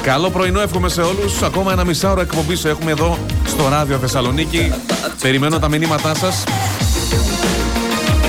Καλό 0.04 0.30
πρωινό, 0.30 0.60
εύχομαι 0.60 0.88
σε 0.88 1.00
όλους. 1.00 1.42
Ακόμα 1.42 1.72
ένα 1.72 1.84
μισάωρο 1.84 2.20
εκπομπής 2.20 2.64
έχουμε 2.64 2.90
εδώ 2.90 3.18
στο 3.46 3.68
ράδιο 3.68 3.98
Θεσσαλονίκη. 3.98 4.72
Περιμένω 5.22 5.58
τα 5.58 5.68
μηνύματά 5.68 6.14
σας. 6.14 6.44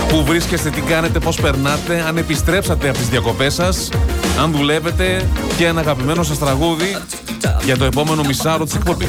Πού 0.07 0.23
βρίσκεστε, 0.23 0.69
τι 0.69 0.82
κάνετε, 0.82 1.19
πώς 1.19 1.41
περνάτε, 1.41 2.03
αν 2.07 2.17
επιστρέψατε 2.17 2.89
από 2.89 2.97
τις 2.97 3.09
διακοπές 3.09 3.53
σας, 3.53 3.89
αν 4.39 4.51
δουλεύετε 4.51 5.30
και 5.57 5.65
ένα 5.65 5.80
αγαπημένο 5.80 6.23
σας 6.23 6.39
τραγούδι 6.39 6.97
για 7.64 7.78
το 7.78 7.86
επόμενο 7.86 8.24
μισάρο 8.24 8.64
τη 8.66 8.72
εκπομπή. 8.76 9.08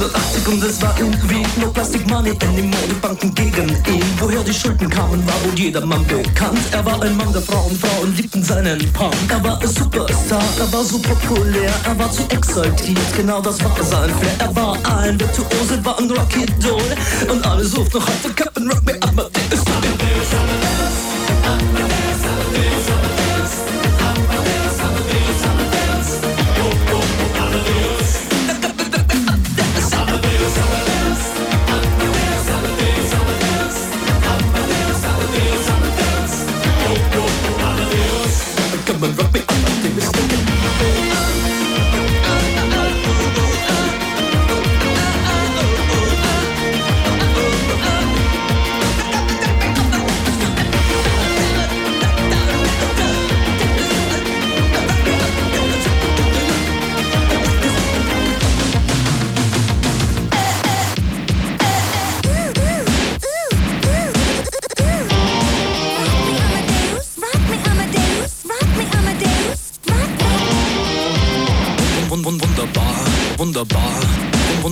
180 0.00 0.48
und 0.48 0.64
es 0.64 0.80
war 0.80 0.94
irgendwie 0.98 1.44
nur 1.60 1.72
Plastic 1.72 2.08
Money, 2.08 2.36
denn 2.36 2.56
die 2.56 2.62
Modebanken 2.62 3.34
gegen 3.34 3.68
ihn. 3.68 4.04
Woher 4.18 4.42
die 4.42 4.54
Schulden 4.54 4.88
kamen, 4.88 5.26
war 5.26 5.34
wohl 5.44 5.58
jedermann 5.58 6.06
bekannt. 6.06 6.58
Er 6.72 6.84
war 6.86 7.02
ein 7.02 7.16
Mann 7.16 7.32
der 7.32 7.42
Frauen, 7.42 7.76
Frauen 7.76 8.16
liebten 8.16 8.42
seinen 8.42 8.78
Punk. 8.92 9.14
Er 9.28 9.44
war 9.44 9.60
ein 9.60 9.68
Superstar, 9.68 10.42
er 10.58 10.72
war 10.72 10.84
so 10.84 10.98
populär, 10.98 11.72
er 11.84 11.98
war 11.98 12.10
zu 12.10 12.22
exaltiert, 12.30 13.14
genau 13.14 13.42
das 13.42 13.62
war 13.62 13.84
sein 13.84 14.10
Flair. 14.18 14.36
Er 14.38 14.56
war 14.56 14.78
ein 14.96 15.20
Virtuose, 15.20 15.84
war 15.84 15.98
ein 15.98 16.10
Rocky 16.10 16.46
Doll 16.60 16.80
und 17.30 17.46
alle 17.46 17.64
suchten 17.64 17.98
noch 17.98 18.06
heute 18.06 18.34
Captain 18.34 18.70
Rock, 18.70 18.84
me 18.86 18.94
up, 19.02 19.30
ist 19.50 19.66
dick 19.66 20.00
is 22.72 22.79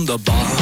the 0.09 0.17
bar. 0.17 0.58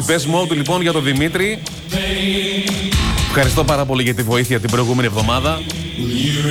Οι 0.00 0.02
τυπές 0.02 0.26
Mode 0.26 0.50
λοιπόν 0.50 0.82
για 0.82 0.92
τον 0.92 1.02
Δημήτρη. 1.02 1.58
Ευχαριστώ 3.26 3.64
πάρα 3.64 3.84
πολύ 3.84 4.02
για 4.02 4.14
τη 4.14 4.22
βοήθεια 4.22 4.60
την 4.60 4.70
προηγούμενη 4.70 5.06
εβδομάδα. 5.06 5.60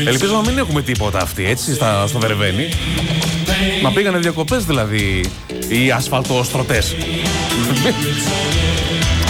Ελπίζω 0.07 0.33
να 0.33 0.49
μην 0.49 0.57
έχουμε 0.57 0.81
τίποτα 0.81 1.19
αυτή 1.21 1.45
έτσι 1.45 1.73
στα, 1.73 2.07
στο 2.07 2.19
Βερβένι. 2.19 2.69
Να 3.83 3.91
πήγανε 3.91 4.17
διακοπές 4.17 4.65
δηλαδή 4.65 5.25
οι 5.67 5.91
ασφαλτοστρωτές. 5.91 6.95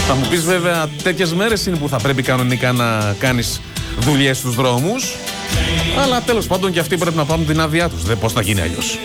θα 0.06 0.14
μου 0.14 0.26
πεις 0.30 0.44
βέβαια 0.44 0.88
τέτοιες 1.02 1.32
μέρες 1.34 1.66
είναι 1.66 1.76
που 1.76 1.88
θα 1.88 1.96
πρέπει 1.96 2.22
κανονικά 2.22 2.72
να 2.72 3.16
κάνεις 3.18 3.60
δουλειές 4.00 4.36
στους 4.36 4.54
δρόμους. 4.54 5.16
Αλλά 6.02 6.20
τέλος 6.20 6.46
πάντων 6.46 6.72
και 6.72 6.78
αυτοί 6.78 6.96
πρέπει 6.96 7.16
να 7.16 7.24
πάρουν 7.24 7.46
την 7.46 7.60
άδειά 7.60 7.88
τους. 7.88 8.02
Δεν 8.02 8.18
πώς 8.18 8.32
θα 8.32 8.42
γίνει 8.42 8.60
αλλιώς. 8.60 8.98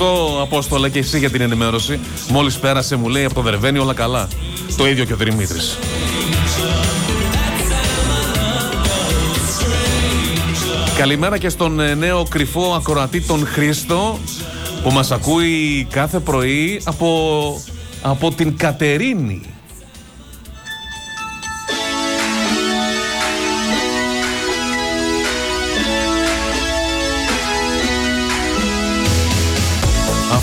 Ευχαριστώ, 0.00 0.42
Απόστολα, 0.42 0.88
και 0.88 0.98
εσύ 0.98 1.18
για 1.18 1.30
την 1.30 1.40
ενημέρωση. 1.40 2.00
Μόλις 2.28 2.58
πέρασε, 2.58 2.96
μου 2.96 3.08
λέει 3.08 3.24
από 3.24 3.34
το 3.34 3.42
Βερβένι 3.42 3.78
όλα 3.78 3.94
καλά. 3.94 4.28
Το 4.76 4.86
ίδιο 4.86 5.04
και 5.04 5.12
ο 5.12 5.16
Δημήτρης. 5.16 5.78
Καλημέρα 10.96 11.38
και 11.38 11.48
στον 11.48 11.80
ε, 11.80 11.94
νέο 11.94 12.26
κρυφό 12.28 12.74
ακροατή 12.74 13.20
τον 13.20 13.46
Χρήστο 13.46 14.18
που 14.82 14.90
μας 14.90 15.10
ακούει 15.10 15.86
κάθε 15.90 16.18
πρωί 16.18 16.80
από, 16.84 17.60
από 18.02 18.30
την 18.30 18.56
Κατερίνη. 18.56 19.42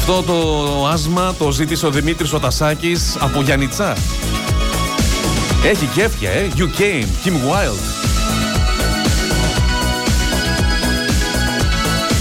Αυτό 0.07 0.23
το 0.23 0.87
άσμα 0.87 1.35
το 1.37 1.51
ζήτησε 1.51 1.85
ο 1.85 1.89
Δημήτρης 1.89 2.33
ο 2.33 2.39
Τασάκης 2.39 3.17
από 3.19 3.41
Γιάννητσά. 3.41 3.97
Έχει 5.65 5.85
κέφια, 5.85 6.31
ε. 6.31 6.47
You 6.57 6.61
came, 6.61 7.07
Kim 7.25 7.31
Wild. 7.31 7.79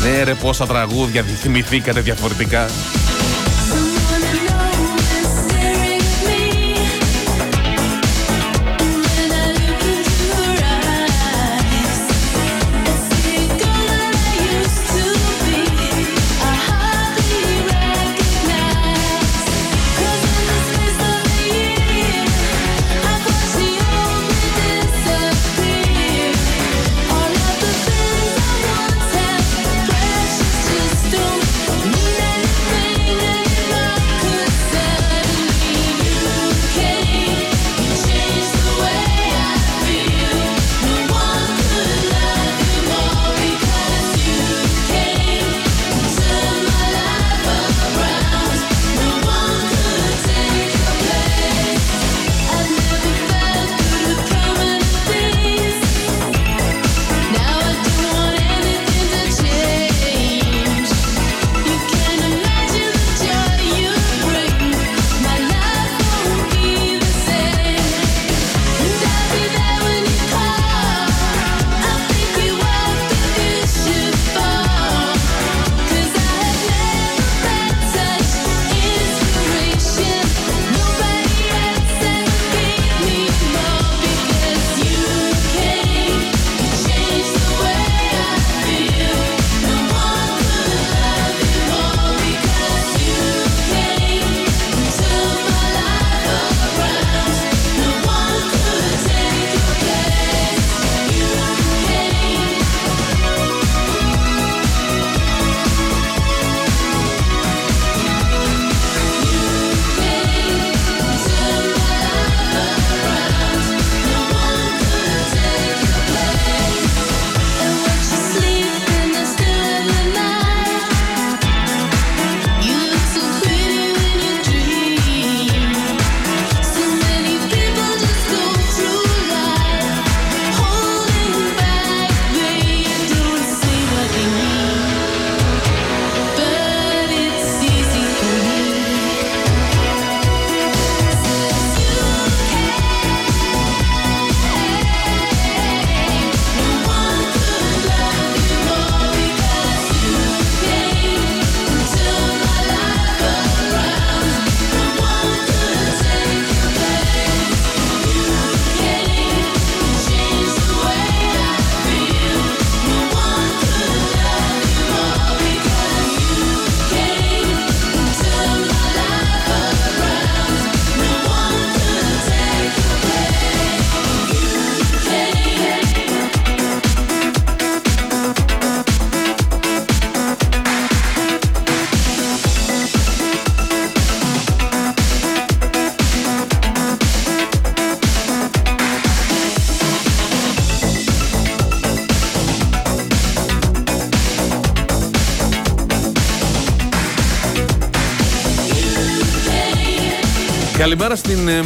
Ναι 0.02 0.22
ρε 0.22 0.34
πόσα 0.34 0.66
τραγούδια 0.66 1.22
θυμηθήκατε 1.22 2.00
διαφορετικά. 2.00 2.66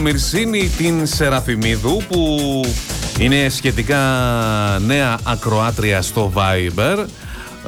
Μυρσίνη 0.03 0.69
την 0.69 1.07
Σεραφιμίδου 1.07 2.03
που 2.09 2.41
είναι 3.19 3.49
σχετικά 3.49 3.99
νέα 4.87 5.19
ακροάτρια 5.23 6.03
στο 6.03 6.33
Viber. 6.35 7.05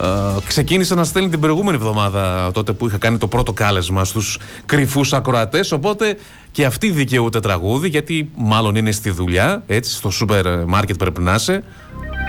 Ε, 0.02 0.40
ξεκίνησε 0.46 0.94
να 0.94 1.04
στέλνει 1.04 1.28
την 1.28 1.40
προηγούμενη 1.40 1.76
εβδομάδα 1.76 2.50
τότε 2.52 2.72
που 2.72 2.86
είχα 2.86 2.98
κάνει 2.98 3.18
το 3.18 3.26
πρώτο 3.26 3.52
κάλεσμα 3.52 4.04
στους 4.04 4.38
κρυφούς 4.66 5.12
ακροατές. 5.12 5.72
Οπότε 5.72 6.16
και 6.50 6.64
αυτή 6.64 6.90
δικαιούται 6.90 7.40
τραγούδι 7.40 7.88
γιατί 7.88 8.30
μάλλον 8.34 8.74
είναι 8.74 8.92
στη 8.92 9.10
δουλειά 9.10 9.62
έτσι 9.66 9.94
στο 9.94 10.10
σούπερ 10.10 10.64
μάρκετ 10.64 10.96
πρέπει 10.96 11.20
να 11.20 11.34
είσαι. 11.34 11.62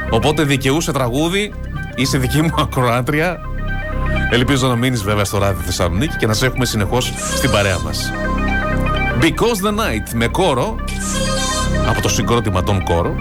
Οπότε 0.10 0.44
δικαιούσε 0.44 0.92
τραγούδι 0.92 1.54
είσαι 1.96 2.18
δική 2.18 2.42
μου 2.42 2.54
ακροάτρια. 2.58 3.40
Ελπίζω 4.32 4.68
να 4.68 4.76
μείνεις 4.76 5.04
βέβαια 5.04 5.26
στο 5.26 5.38
ράδι 5.38 5.64
Θεσσαλονίκη 5.64 6.18
και 6.18 6.28
να 6.28 6.34
σε 6.34 6.46
έχουμε 6.46 6.66
συνεχώς 6.66 7.14
στην 7.36 7.52
παρέα 7.52 7.80
μας 7.80 8.12
Because 9.22 9.62
the 9.62 9.70
Night 9.70 10.14
με 10.14 10.28
κόρο 10.28 10.76
από 11.90 12.02
το 12.02 12.10
συγκρότημα 12.10 12.64
των 12.64 12.84
κόρο. 12.84 13.16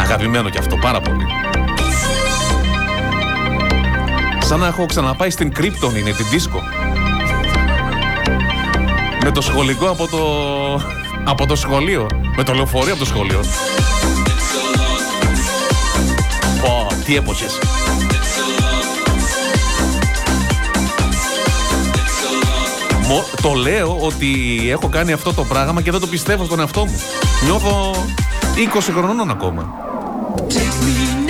Αγαπημένο 0.00 0.50
και 0.50 0.58
αυτό 0.58 0.76
πάρα 0.76 1.00
πολύ. 1.00 1.26
Σαν 4.40 4.60
να 4.60 4.66
έχω 4.66 4.86
ξαναπάει 4.86 5.30
στην 5.30 5.52
Krypton 5.56 5.98
είναι 5.98 6.10
την 6.10 6.26
δίσκο. 6.30 6.62
Με 9.24 9.30
το 9.30 9.40
σχολικό 9.40 9.88
από 9.88 10.08
το... 10.08 10.18
από 11.24 11.46
το 11.46 11.56
σχολείο. 11.56 12.06
Με 12.36 12.42
το 12.42 12.52
λεωφορείο 12.52 12.92
από 12.92 13.00
το 13.00 13.08
σχολείο. 13.08 13.40
Πω, 16.62 16.86
τι 17.04 17.16
έποχες 17.16 17.58
Μο- 23.12 23.24
το 23.42 23.52
λέω 23.52 23.98
ότι 24.00 24.28
έχω 24.70 24.88
κάνει 24.88 25.12
αυτό 25.12 25.34
το 25.34 25.44
πράγμα 25.44 25.82
και 25.82 25.90
δεν 25.90 26.00
το 26.00 26.06
πιστεύω 26.06 26.44
στον 26.44 26.60
εαυτό 26.60 26.84
μου. 26.84 27.00
Νιώθω 27.44 27.90
20 28.56 28.92
χρονών 28.96 29.30
ακόμα. 29.30 29.66
Take 30.48 30.54
me 30.54 31.21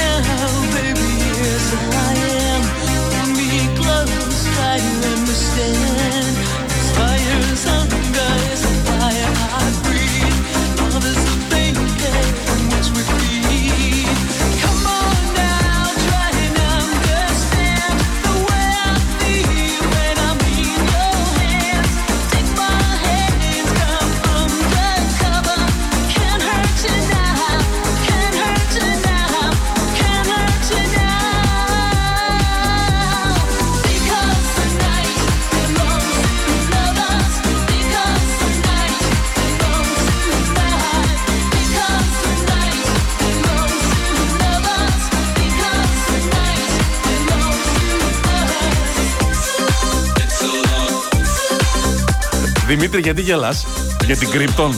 Δημήτρη, 52.74 53.00
γιατί 53.00 53.22
γελάς; 53.22 53.66
Για 54.04 54.16
την 54.16 54.28
Krypton. 54.32 54.74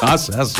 Άσε, 0.00 0.32
άσε. 0.38 0.58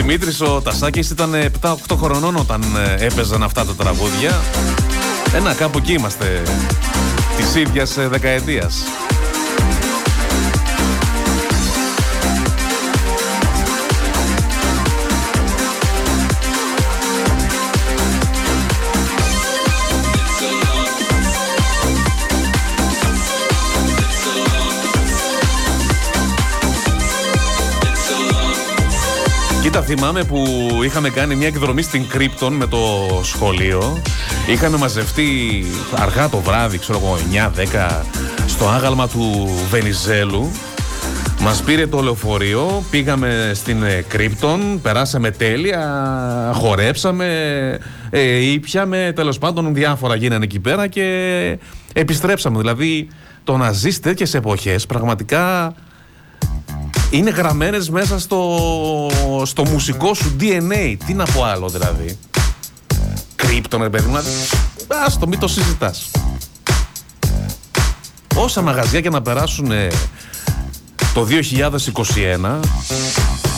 Ο 0.00 0.06
Δημήτρης 0.06 0.40
ο 0.40 0.60
Τασάκης 0.60 1.10
ήταν 1.10 1.34
7-8 1.60 1.74
χρονών 1.96 2.36
όταν 2.36 2.62
ε, 2.98 3.04
έπαιζαν 3.04 3.42
αυτά 3.42 3.64
τα 3.64 3.74
τραγούδια. 3.74 4.40
Ένα 5.34 5.54
κάπου 5.54 5.78
εκεί 5.78 5.92
είμαστε 5.92 6.42
της 7.36 7.54
ίδιας 7.54 7.96
ε, 7.96 8.08
Κοίτα, 29.70 29.82
θυμάμαι 29.82 30.24
που 30.24 30.44
είχαμε 30.84 31.10
κάνει 31.10 31.34
μια 31.34 31.46
εκδρομή 31.46 31.82
στην 31.82 32.08
Κρύπτον 32.08 32.52
με 32.52 32.66
το 32.66 32.78
σχολείο. 33.22 34.02
Είχαμε 34.48 34.76
μαζευτεί 34.76 35.28
αργά 35.94 36.28
το 36.28 36.38
βράδυ, 36.38 36.78
ξέρω 36.78 37.00
εγώ, 37.02 37.16
9-10, 38.00 38.04
στο 38.46 38.68
άγαλμα 38.68 39.08
του 39.08 39.48
Βενιζέλου. 39.70 40.50
Μας 41.40 41.62
πήρε 41.62 41.86
το 41.86 42.00
λεωφορείο, 42.00 42.84
πήγαμε 42.90 43.50
στην 43.54 43.82
ε, 43.82 44.04
Κρύπτον, 44.08 44.80
περάσαμε 44.82 45.30
τέλεια, 45.30 46.52
χορέψαμε, 46.54 47.28
ε, 48.10 48.52
ήπιαμε, 48.52 49.12
τέλος 49.14 49.38
πάντων 49.38 49.74
διάφορα 49.74 50.14
γίνανε 50.14 50.44
εκεί 50.44 50.60
πέρα 50.60 50.86
και 50.86 51.58
επιστρέψαμε. 51.92 52.58
Δηλαδή, 52.58 53.08
το 53.44 53.56
να 53.56 53.72
ζεις 53.72 54.00
τέτοιες 54.00 54.34
εποχές 54.34 54.86
πραγματικά 54.86 55.74
είναι 57.10 57.30
γραμμένες 57.30 57.90
μέσα 57.90 58.18
στο, 58.18 58.60
στο 59.44 59.66
μουσικό 59.66 60.14
σου 60.14 60.36
DNA. 60.40 60.96
Τι 61.06 61.14
να 61.14 61.24
πω 61.24 61.44
άλλο 61.44 61.68
δηλαδή. 61.68 62.18
Κρύπτον, 63.34 63.82
ρε 63.82 63.90
παιδί 63.90 64.08
μου. 64.08 64.16
Ας 65.06 65.18
το 65.18 65.26
μην 65.26 65.38
το 65.38 65.48
συζητάς. 65.48 66.10
Όσα 68.34 68.62
μαγαζιά 68.62 69.00
και 69.00 69.10
να 69.10 69.22
περάσουν 69.22 69.70
ε, 69.70 69.88
το 71.14 71.26
2021 72.42 72.60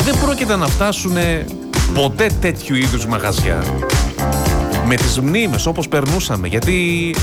δεν 0.05 0.19
πρόκειται 0.21 0.57
να 0.57 0.67
φτάσουν 0.67 1.17
ποτέ 1.95 2.31
τέτοιου 2.41 2.77
είδους 2.77 3.07
μαγαζιά. 3.07 3.65
Με 4.87 4.95
τις 4.95 5.21
μνήμες 5.21 5.67
όπως 5.67 5.89
περνούσαμε 5.89 6.49
γιατί 6.49 7.15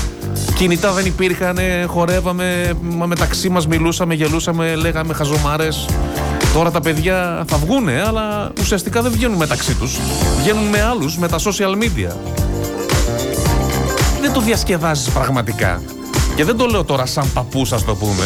κινητά 0.54 0.92
δεν 0.92 1.06
υπήρχαν, 1.06 1.58
ε, 1.58 1.84
χορεύαμε, 1.84 2.72
μα 2.80 3.06
μεταξύ 3.06 3.48
μας 3.48 3.66
μιλούσαμε, 3.66 4.14
γελούσαμε, 4.14 4.74
λέγαμε 4.74 5.14
χαζομάρες. 5.14 5.88
Τώρα 6.54 6.70
τα 6.70 6.80
παιδιά 6.80 7.44
θα 7.48 7.56
βγούνε, 7.56 8.02
αλλά 8.06 8.52
ουσιαστικά 8.60 9.02
δεν 9.02 9.12
βγαίνουν 9.12 9.36
μεταξύ 9.36 9.74
τους. 9.74 9.98
Βγαίνουν 10.40 10.64
με 10.64 10.82
άλλους, 10.82 11.18
με 11.18 11.28
τα 11.28 11.38
social 11.38 11.82
media. 11.82 12.12
Δεν 14.20 14.32
το 14.32 14.40
διασκεδάζεις 14.40 15.08
πραγματικά. 15.08 15.82
Και 16.36 16.44
δεν 16.44 16.56
το 16.56 16.66
λέω 16.66 16.84
τώρα 16.84 17.06
σαν 17.06 17.32
παππούς, 17.34 17.72
ας 17.72 17.84
το 17.84 17.94
πούμε. 17.94 18.24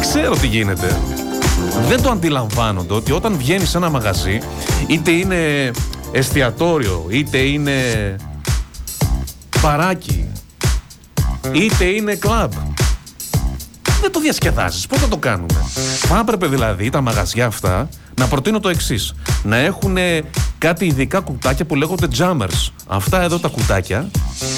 Ξέρω 0.00 0.36
τι 0.36 0.46
γίνεται. 0.46 0.96
δεν 1.88 2.02
το 2.02 2.10
αντιλαμβάνονται 2.10 2.94
ότι 2.94 3.12
όταν 3.12 3.36
βγαίνεις 3.36 3.70
σε 3.70 3.76
ένα 3.76 3.90
μαγαζί, 3.90 4.38
είτε 4.86 5.10
είναι 5.10 5.70
εστιατόριο, 6.12 7.04
είτε 7.08 7.38
είναι 7.38 7.72
παράκι, 9.66 10.28
είτε 11.52 11.84
είναι 11.84 12.14
κλαμπ. 12.14 12.52
Δεν 14.00 14.12
το 14.12 14.20
διασκεδάζεις. 14.20 14.86
Πώς 14.86 14.98
θα 14.98 15.08
το 15.08 15.16
κάνουμε. 15.16 15.54
Θα 16.00 16.18
έπρεπε 16.18 16.46
δηλαδή 16.46 16.90
τα 16.90 17.00
μαγαζιά 17.00 17.46
αυτά 17.46 17.88
να 18.14 18.26
προτείνω 18.26 18.60
το 18.60 18.68
εξής. 18.68 19.14
Να 19.42 19.56
έχουν 19.56 19.96
κάτι 20.58 20.86
ειδικά 20.86 21.20
κουτάκια 21.20 21.64
που 21.64 21.74
λέγονται 21.74 22.08
jammers. 22.18 22.68
Αυτά 22.86 23.22
εδώ 23.22 23.38
τα 23.38 23.48
κουτάκια 23.48 24.10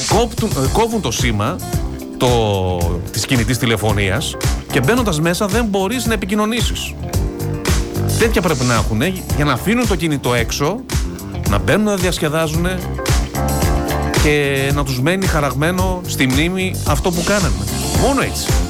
κόπτουν- 0.08 0.50
ε, 0.64 0.68
κόβουν 0.72 1.00
το 1.00 1.10
σήμα 1.10 1.56
το, 2.16 2.78
της 3.12 3.26
κινητής 3.26 3.58
τηλεφωνίας 3.58 4.36
και 4.72 4.80
μπαίνοντας 4.80 5.20
μέσα 5.20 5.46
δεν 5.46 5.64
μπορείς 5.64 6.06
να 6.06 6.12
επικοινωνήσεις. 6.12 6.94
Τέτοια 8.18 8.40
πρέπει 8.42 8.64
να 8.64 8.74
έχουν 8.74 9.02
για 9.36 9.44
να 9.44 9.52
αφήνουν 9.52 9.86
το 9.86 9.96
κινητό 9.96 10.34
έξω, 10.34 10.80
να 11.48 11.58
μπαίνουν 11.58 11.84
να 11.84 11.96
διασκεδάζουν 11.96 12.66
και 14.22 14.70
να 14.74 14.84
τους 14.84 15.00
μένει 15.00 15.26
χαραγμένο 15.26 16.00
στη 16.06 16.26
μνήμη 16.26 16.74
αυτό 16.86 17.10
που 17.10 17.22
κάνανε. 17.26 17.54
Μόνο 18.00 18.22
έτσι. 18.22 18.67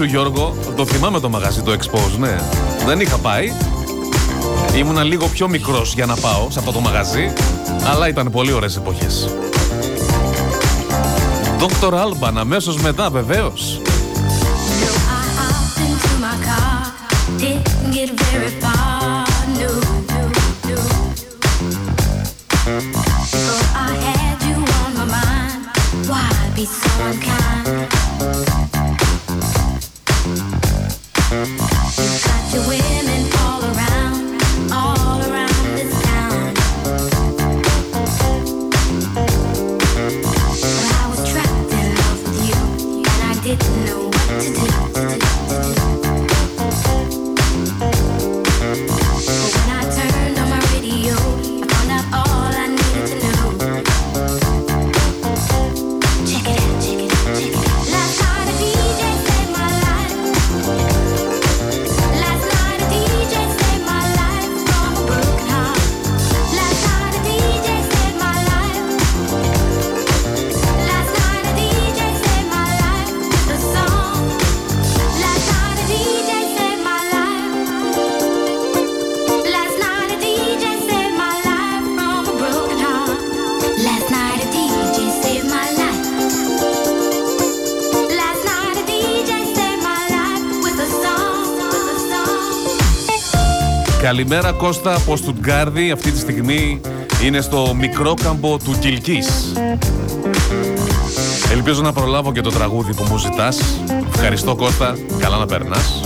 Σου 0.00 0.06
Γιώργο, 0.06 0.54
το 0.76 0.86
θυμάμαι 0.86 1.20
το 1.20 1.28
μαγαζί 1.28 1.62
το 1.62 1.72
Expose, 1.72 2.18
ναι. 2.18 2.38
Δεν 2.86 3.00
είχα 3.00 3.16
πάει. 3.16 3.52
Ήμουνα 4.76 5.02
λίγο 5.02 5.26
πιο 5.26 5.48
μικρός 5.48 5.94
για 5.94 6.06
να 6.06 6.14
πάω 6.14 6.50
σε 6.50 6.58
αυτό 6.58 6.72
το 6.72 6.80
μαγαζί, 6.80 7.32
αλλά 7.84 8.08
ήταν 8.08 8.30
πολύ 8.30 8.52
ωραίες 8.52 8.76
εποχές. 8.76 9.28
Dr. 11.58 11.92
Alban, 11.92 12.32
αμέσως 12.36 12.76
μετά 12.76 13.10
βεβαίως. 13.10 13.80
I 15.06 15.26
hopped 15.38 15.78
into 17.94 18.79
Καλημέρα 94.02 94.52
Κώστα 94.52 94.94
από 94.94 95.16
Στουτγκάρδη. 95.16 95.90
Αυτή 95.90 96.10
τη 96.10 96.18
στιγμή 96.18 96.80
είναι 97.24 97.40
στο 97.40 97.74
μικρό 97.78 98.14
κάμπο 98.22 98.56
του 98.56 98.76
Κιλκής. 98.80 99.52
Ελπίζω 101.52 101.82
να 101.82 101.92
προλάβω 101.92 102.32
και 102.32 102.40
το 102.40 102.50
τραγούδι 102.50 102.94
που 102.94 103.04
μου 103.08 103.18
ζητάς. 103.18 103.60
Ευχαριστώ 104.14 104.54
Κώστα. 104.56 104.96
Καλά 105.18 105.36
να 105.36 105.46
περνάς. 105.46 106.00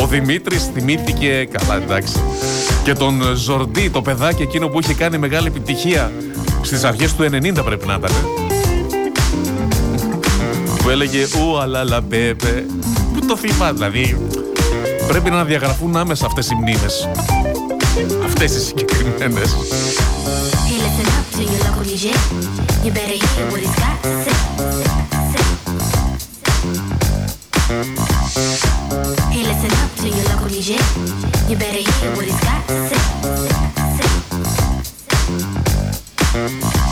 Ο 0.00 0.06
Δημήτρης 0.06 0.70
θυμήθηκε, 0.74 1.48
καλά 1.50 1.82
εντάξει, 1.82 2.14
και 2.84 2.92
τον 2.92 3.22
Ζορντί, 3.34 3.90
το 3.90 4.02
παιδάκι 4.02 4.42
εκείνο 4.42 4.68
που 4.68 4.80
είχε 4.80 4.94
κάνει 4.94 5.18
μεγάλη 5.18 5.46
επιτυχία 5.46 6.12
στις 6.62 6.84
αρχές 6.84 7.14
του 7.14 7.22
90 7.22 7.64
πρέπει 7.64 7.86
να 7.86 7.94
ήταν. 7.94 8.10
Που 10.82 10.88
έλεγε 10.88 11.22
«Ου 11.22 11.58
αλάλα 11.60 12.00
μπέμπε». 12.00 12.66
Πού 13.14 13.26
το 13.26 13.36
θυμά, 13.36 13.72
δηλαδή. 13.72 14.16
Πρέπει 15.10 15.30
να 15.30 15.44
διαγραφούν 15.44 15.96
άμεσα 15.96 16.26
αυτές 16.26 16.50
οι 16.50 16.54
μνήμες. 16.54 17.08
Αυτές 18.24 18.54
οι 18.54 18.60
συγκεκριμένες. 18.60 19.56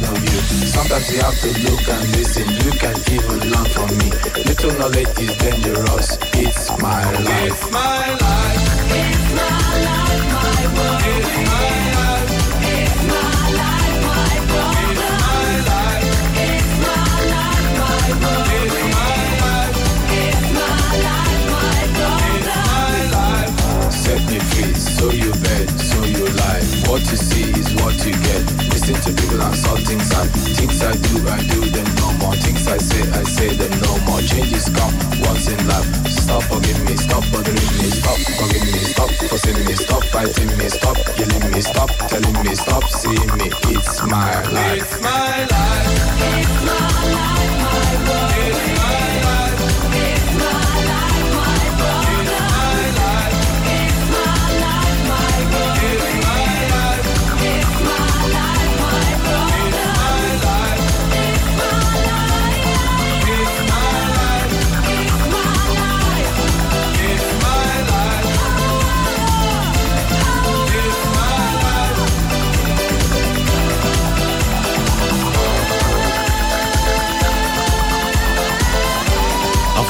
Tired 0.00 0.16
of 0.16 0.22
you. 0.22 0.40
Sometimes 0.66 1.12
you 1.12 1.20
have 1.20 1.38
to 1.40 1.48
look 1.64 1.88
and 1.88 2.16
listen. 2.16 2.48
You 2.48 2.72
can 2.72 2.96
even 3.12 3.50
learn 3.50 3.66
from 3.66 3.88
me. 3.98 4.10
Little 4.44 4.72
knowledge 4.78 5.18
is 5.18 5.36
dangerous. 5.38 6.18
It's 6.34 6.70
my 6.80 7.10
life. 7.12 7.52
It's 7.52 7.70
my 7.70 8.10
life. 8.14 8.62
It's 8.90 9.34
my 9.34 9.74
life, 9.88 10.24
my 10.34 10.62
world. 10.74 11.02
It's 11.08 11.34
my 11.48 11.74
life. 11.96 12.30
It's 12.62 13.00
my 13.08 13.42
life, 13.60 13.98
my 14.08 14.34
world. 14.50 14.76
It's 14.88 15.04
my 15.22 15.50
life. 15.68 16.06
It's 16.38 16.72
my 16.84 17.06
life, 17.34 17.70
my 17.82 18.06
world. 18.20 18.46
It's 18.58 18.78
my 18.94 19.16
life. 19.42 19.76
It's 20.22 20.48
my 20.58 20.80
life, 21.06 21.44
my 21.54 21.80
world. 21.98 22.22
It's 22.34 22.54
my 22.64 22.98
life. 23.16 23.92
Set 23.92 24.22
me 24.30 24.38
free, 24.38 24.74
so 24.74 25.10
you 25.10 25.32
bet, 25.44 25.68
so 25.80 25.98
you 26.04 26.24
lie. 26.40 26.64
What 26.88 27.00
you 27.10 27.16
see 27.16 27.50
is 27.50 27.74
what 27.82 27.96
you 28.06 28.12
get. 28.12 28.67
To 28.88 29.12
people 29.12 29.42
and 29.42 29.54
saw 29.54 29.76
things 29.84 30.10
I 30.14 30.24
things 30.56 30.80
I 30.80 30.96
do, 30.96 31.28
I 31.28 31.42
do 31.44 31.60
them 31.68 31.84
no 32.00 32.10
more. 32.24 32.34
Things 32.36 32.66
I 32.66 32.78
say, 32.78 33.02
I 33.12 33.22
say 33.22 33.54
them 33.54 33.70
no 33.82 33.98
more. 34.08 34.20
Changes 34.22 34.64
come 34.70 34.96
once 35.20 35.46
in 35.46 35.60
life. 35.68 36.08
Stop 36.08 36.42
bugging 36.44 36.82
me, 36.88 36.96
stop 36.96 37.22
bothering 37.30 37.54
me, 37.76 37.90
stop 37.92 38.16
bugging 38.40 38.64
me, 38.64 38.78
stop 38.88 39.10
fussing 39.28 39.62
me, 39.66 39.74
stop 39.74 40.02
fighting 40.04 40.56
me, 40.56 40.68
stop 40.70 40.96
yelling 41.18 41.52
me, 41.52 41.60
stop 41.60 41.90
telling 42.08 42.42
me, 42.42 42.54
stop 42.54 42.84
seeing 42.88 43.36
me. 43.36 43.52
It's 43.76 44.02
my 44.06 44.42
life. 44.48 44.80
It's 44.80 45.02
my 45.02 45.44
life. 45.44 45.84
It's 45.92 46.64
my 46.64 46.72
life, 46.72 47.44
my 47.44 47.92
world. 48.08 48.32
It's 48.40 48.80
my 48.80 49.12
life. 49.12 49.17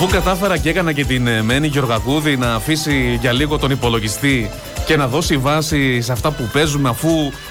Αφού 0.00 0.10
κατάφερα 0.10 0.58
και 0.58 0.68
έκανα 0.68 0.92
και 0.92 1.04
την 1.04 1.26
ε, 1.26 1.42
Μένη 1.42 1.66
Γεωργακούδη 1.66 2.36
να 2.36 2.54
αφήσει 2.54 3.18
για 3.20 3.32
λίγο 3.32 3.58
τον 3.58 3.70
υπολογιστή 3.70 4.50
και 4.86 4.96
να 4.96 5.06
δώσει 5.06 5.36
βάση 5.36 6.00
σε 6.00 6.12
αυτά 6.12 6.30
που 6.30 6.48
παίζουμε 6.52 6.88
αφού 6.88 7.08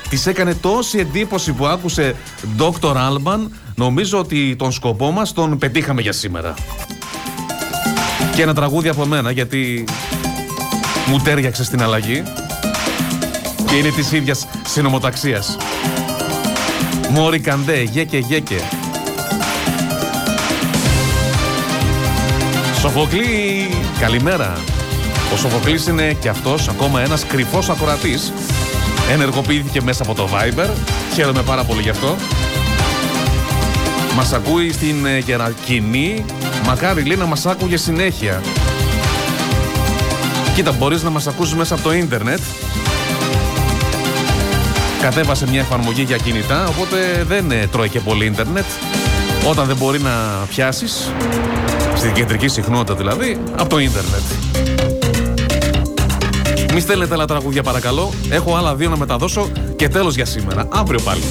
της 0.09 0.25
έκανε 0.25 0.55
τόση 0.55 0.99
εντύπωση 0.99 1.53
που 1.53 1.65
άκουσε 1.65 2.15
Dr. 2.57 2.93
Alban 2.93 3.39
νομίζω 3.75 4.19
ότι 4.19 4.55
τον 4.55 4.71
σκοπό 4.71 5.11
μας 5.11 5.33
τον 5.33 5.57
πετύχαμε 5.57 6.01
για 6.01 6.11
σήμερα. 6.11 6.53
Και 8.35 8.41
ένα 8.41 8.53
τραγούδι 8.53 8.89
από 8.89 9.05
μένα 9.05 9.31
γιατί 9.31 9.85
μου 11.07 11.19
τέριαξε 11.19 11.63
στην 11.63 11.81
αλλαγή 11.81 12.23
και 13.67 13.75
είναι 13.75 13.89
της 13.89 14.11
ίδιας 14.11 14.47
συνομοταξίας. 14.67 15.57
Μόρι 17.09 17.39
Καντέ, 17.39 17.81
γέκε 17.81 18.17
γέκε. 18.17 18.61
Σοφοκλή, 22.87 23.69
καλημέρα. 23.99 24.57
Ο 25.33 25.37
Σοφοκλής 25.37 25.87
είναι 25.87 26.13
και 26.13 26.29
αυτός 26.29 26.67
ακόμα 26.67 27.01
ένας 27.01 27.25
κρυφός 27.25 27.69
ακροατής. 27.69 28.33
Ενεργοποιήθηκε 29.11 29.81
μέσα 29.81 30.03
από 30.03 30.13
το 30.13 30.29
Viber. 30.33 30.69
Χαίρομαι 31.13 31.41
πάρα 31.41 31.63
πολύ 31.63 31.81
γι' 31.81 31.89
αυτό. 31.89 32.15
Μας 34.15 34.33
ακούει 34.33 34.71
στην 34.71 35.05
ε, 35.05 35.17
Γερακινή. 35.17 36.25
Μακάρι 36.65 37.03
λέει 37.03 37.17
να 37.17 37.25
μας 37.25 37.45
άκουγε 37.45 37.77
συνέχεια. 37.77 38.41
Κοίτα, 40.55 40.71
μπορείς 40.71 41.03
να 41.03 41.09
μας 41.09 41.27
ακούσεις 41.27 41.53
μέσα 41.53 41.73
από 41.73 41.83
το 41.83 41.93
ίντερνετ. 41.93 42.39
Κατέβασε 45.01 45.47
μια 45.49 45.59
εφαρμογή 45.59 46.01
για 46.01 46.17
κινητά, 46.17 46.67
οπότε 46.67 47.25
δεν 47.27 47.51
ε, 47.51 47.67
τρώει 47.71 47.89
και 47.89 47.99
πολύ 47.99 48.25
ίντερνετ. 48.25 48.65
Όταν 49.49 49.65
δεν 49.65 49.75
μπορεί 49.75 49.99
να 49.99 50.11
πιάσεις, 50.49 51.11
στην 51.97 52.13
κεντρική 52.13 52.47
συχνότητα 52.47 52.95
δηλαδή, 52.95 53.37
από 53.57 53.69
το 53.69 53.79
ίντερνετ. 53.79 54.21
Μη 56.73 56.79
στέλνετε 56.79 57.13
άλλα 57.13 57.25
τραγούδια 57.25 57.63
παρακαλώ. 57.63 58.13
Έχω 58.29 58.55
άλλα 58.55 58.75
δύο 58.75 58.89
να 58.89 58.97
μεταδώσω 58.97 59.49
και 59.75 59.89
τέλος 59.89 60.15
για 60.15 60.25
σήμερα. 60.25 60.67
Αύριο 60.71 60.99
πάλι. 61.01 61.21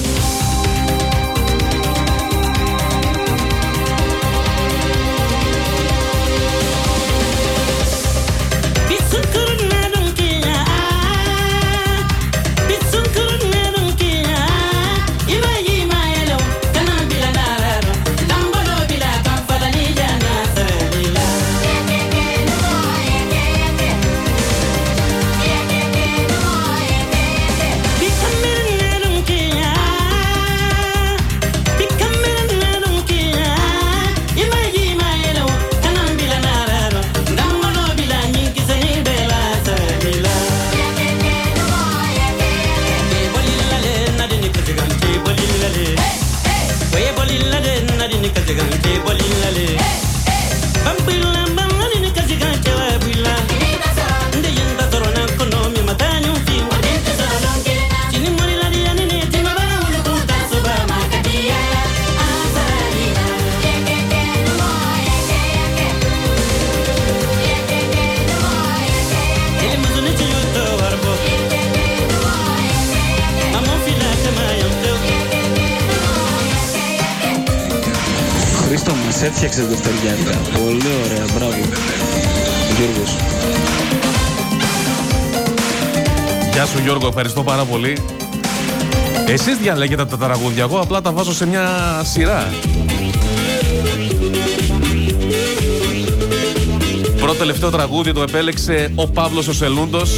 Έφτιαξε 79.43 79.61
το 79.61 79.67
Δευτεριάτικα. 79.67 80.59
Πολύ 80.59 80.87
ωραία, 81.05 81.25
μπράβο. 81.35 81.55
Γιώργος. 82.77 83.15
Γεια 86.53 86.65
σου 86.65 86.79
Γιώργο, 86.83 87.07
ευχαριστώ 87.07 87.43
πάρα 87.43 87.63
πολύ. 87.63 87.97
Εσείς 89.27 89.57
διαλέγετε 89.57 90.05
τα 90.05 90.17
τραγούδια, 90.17 90.63
εγώ 90.63 90.79
απλά 90.79 91.01
τα 91.01 91.11
βάζω 91.11 91.33
σε 91.33 91.47
μια 91.47 91.69
σειρά. 92.03 92.47
Πρώτο 97.17 97.33
τελευταίο 97.33 97.69
τραγούδι 97.69 98.13
το 98.13 98.21
επέλεξε 98.21 98.91
ο 98.95 99.07
Παύλος 99.07 99.47
ο 99.47 99.53
Σελούντος. 99.53 100.11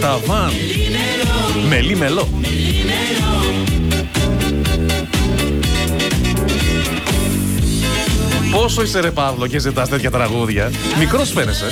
Ταβάν. 0.00 0.52
Μελί 1.68 1.96
μελό. 1.96 2.28
Πόσο 8.50 8.82
είσαι 8.82 9.00
ρε 9.00 9.10
Παύλο 9.10 9.46
και 9.46 9.58
ζητάς 9.58 9.88
τέτοια 9.88 10.10
τραγούδια. 10.10 10.70
Μικρός 10.98 11.32
φαίνεσαι. 11.32 11.64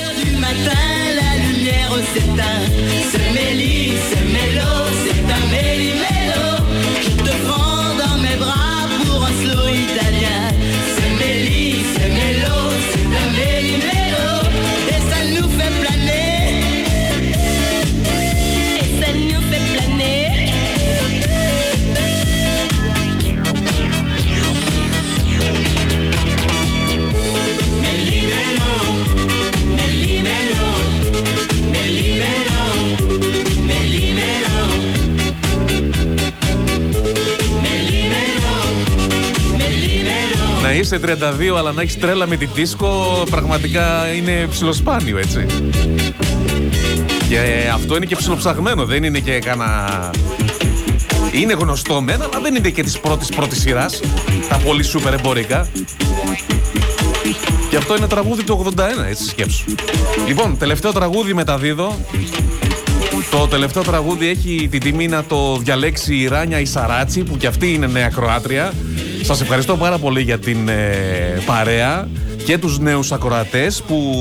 Είσαι 40.94 41.00
32 41.50 41.56
αλλά 41.58 41.72
να 41.72 41.82
έχεις 41.82 41.98
τρέλα 41.98 42.26
με 42.26 42.36
τη 42.36 42.44
δίσκο 42.44 43.22
πραγματικά 43.30 44.14
είναι 44.16 44.46
ψιλοσπάνιο 44.50 45.18
έτσι. 45.18 45.46
Και 47.28 47.70
αυτό 47.74 47.96
είναι 47.96 48.06
και 48.06 48.16
ψιλοψαγμένο, 48.16 48.84
δεν 48.84 49.04
είναι 49.04 49.18
και 49.18 49.38
κανένα... 49.38 50.10
Είναι 51.32 51.52
γνωστό 51.52 52.00
μένα, 52.00 52.24
αλλά 52.24 52.40
δεν 52.42 52.54
είναι 52.54 52.70
και 52.70 52.82
της 52.82 52.98
πρώτης 52.98 53.28
πρώτης 53.28 53.60
σειράς. 53.60 54.00
Τα 54.48 54.56
πολύ 54.56 54.82
σούπερ 54.82 55.12
εμπορικά. 55.12 55.68
Και 57.70 57.76
αυτό 57.76 57.96
είναι 57.96 58.06
τραγούδι 58.06 58.44
του 58.44 58.72
81, 58.76 58.80
έτσι 59.08 59.24
σκέψου. 59.24 59.64
Λοιπόν, 60.26 60.58
τελευταίο 60.58 60.92
τραγούδι 60.92 61.34
μεταδίδω. 61.34 61.98
Το 63.30 63.46
τελευταίο 63.46 63.82
τραγούδι 63.82 64.28
έχει 64.28 64.68
την 64.70 64.80
τιμή 64.80 65.08
να 65.08 65.24
το 65.24 65.56
διαλέξει 65.56 66.14
η 66.14 66.26
Ράνια 66.26 66.60
Ισαράτσι, 66.60 67.22
που 67.22 67.36
κι 67.36 67.46
αυτή 67.46 67.72
είναι 67.72 67.86
νέα 67.86 68.08
Κροάτρια. 68.08 68.72
Σας 69.28 69.40
ευχαριστώ 69.40 69.76
πάρα 69.76 69.98
πολύ 69.98 70.22
για 70.22 70.38
την 70.38 70.68
ε, 70.68 71.42
παρέα 71.46 72.08
και 72.44 72.58
τους 72.58 72.78
νέους 72.78 73.12
ακροατές, 73.12 73.82
που, 73.82 74.16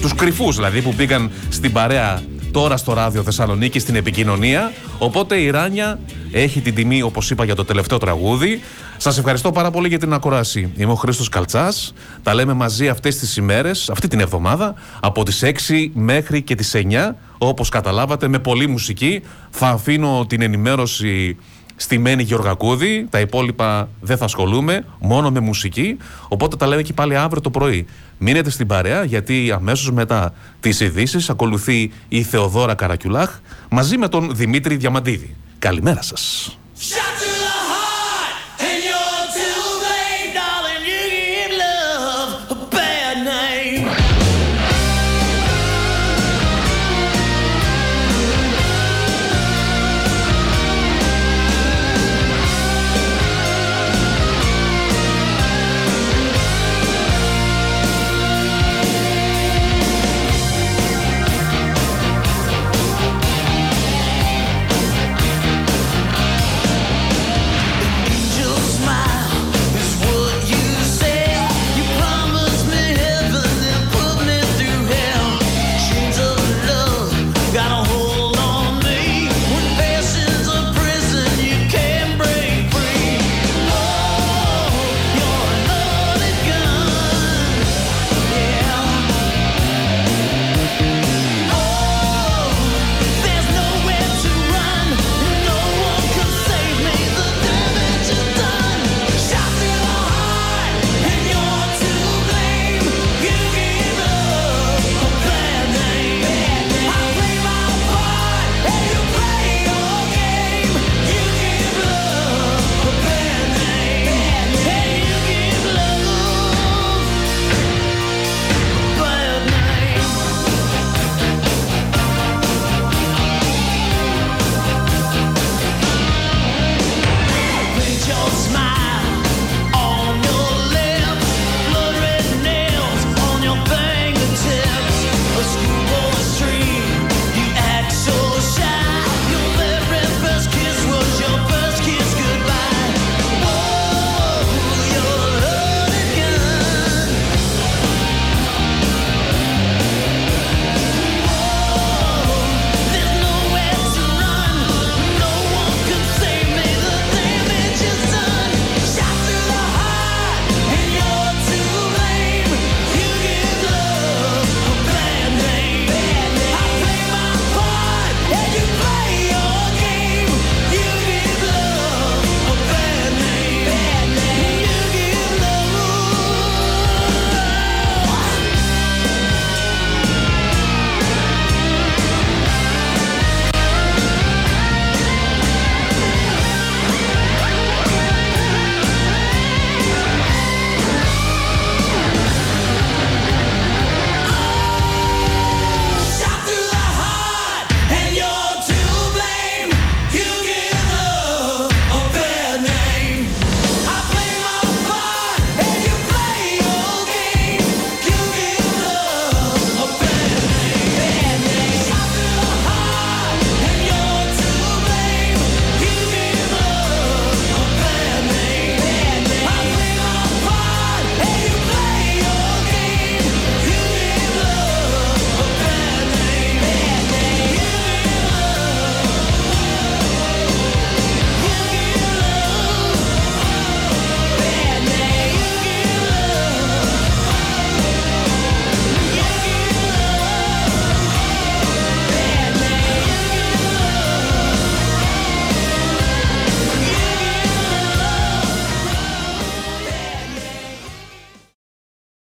τους 0.00 0.14
κρυφούς 0.14 0.56
δηλαδή, 0.56 0.82
που 0.82 0.94
πήγαν 0.94 1.30
στην 1.48 1.72
παρέα 1.72 2.22
τώρα 2.50 2.76
στο 2.76 2.92
ράδιο 2.92 3.22
Θεσσαλονίκη 3.22 3.78
στην 3.78 3.96
επικοινωνία. 3.96 4.72
Οπότε 4.98 5.36
η 5.36 5.50
Ράνια 5.50 5.98
έχει 6.32 6.60
την 6.60 6.74
τιμή, 6.74 7.02
όπως 7.02 7.30
είπα, 7.30 7.44
για 7.44 7.54
το 7.54 7.64
τελευταίο 7.64 7.98
τραγούδι. 7.98 8.60
Σας 8.96 9.18
ευχαριστώ 9.18 9.52
πάρα 9.52 9.70
πολύ 9.70 9.88
για 9.88 9.98
την 9.98 10.12
ακρόαση. 10.12 10.72
Είμαι 10.76 10.92
ο 10.92 10.94
Χρήστος 10.94 11.28
Καλτσάς. 11.28 11.92
Τα 12.22 12.34
λέμε 12.34 12.52
μαζί 12.52 12.88
αυτές 12.88 13.16
τις 13.16 13.36
ημέρες, 13.36 13.90
αυτή 13.90 14.08
την 14.08 14.20
εβδομάδα, 14.20 14.74
από 15.00 15.22
τις 15.22 15.42
6 15.42 15.90
μέχρι 15.94 16.42
και 16.42 16.54
τις 16.54 16.74
9. 16.74 17.16
Όπως 17.38 17.68
καταλάβατε, 17.68 18.28
με 18.28 18.38
πολλή 18.38 18.66
μουσική. 18.66 19.22
Θα 19.50 19.68
αφήνω 19.68 20.24
την 20.28 20.42
ενημέρωση 20.42 21.36
στη 21.80 21.98
Μένη 21.98 22.22
Γεωργακούδη. 22.22 23.06
Τα 23.10 23.20
υπόλοιπα 23.20 23.88
δεν 24.00 24.16
θα 24.16 24.24
ασχολούμαι, 24.24 24.84
μόνο 24.98 25.30
με 25.30 25.40
μουσική. 25.40 25.96
Οπότε 26.28 26.56
τα 26.56 26.66
λέμε 26.66 26.82
και 26.82 26.92
πάλι 26.92 27.16
αύριο 27.16 27.40
το 27.40 27.50
πρωί. 27.50 27.86
Μείνετε 28.18 28.50
στην 28.50 28.66
παρέα, 28.66 29.04
γιατί 29.04 29.52
αμέσως 29.54 29.92
μετά 29.92 30.34
τις 30.60 30.80
ειδήσεις 30.80 31.30
ακολουθεί 31.30 31.92
η 32.08 32.22
Θεοδόρα 32.22 32.74
Καρακιουλάχ 32.74 33.38
μαζί 33.68 33.98
με 33.98 34.08
τον 34.08 34.34
Δημήτρη 34.34 34.76
Διαμαντίδη. 34.76 35.34
Καλημέρα 35.58 36.02
σας. 36.02 36.54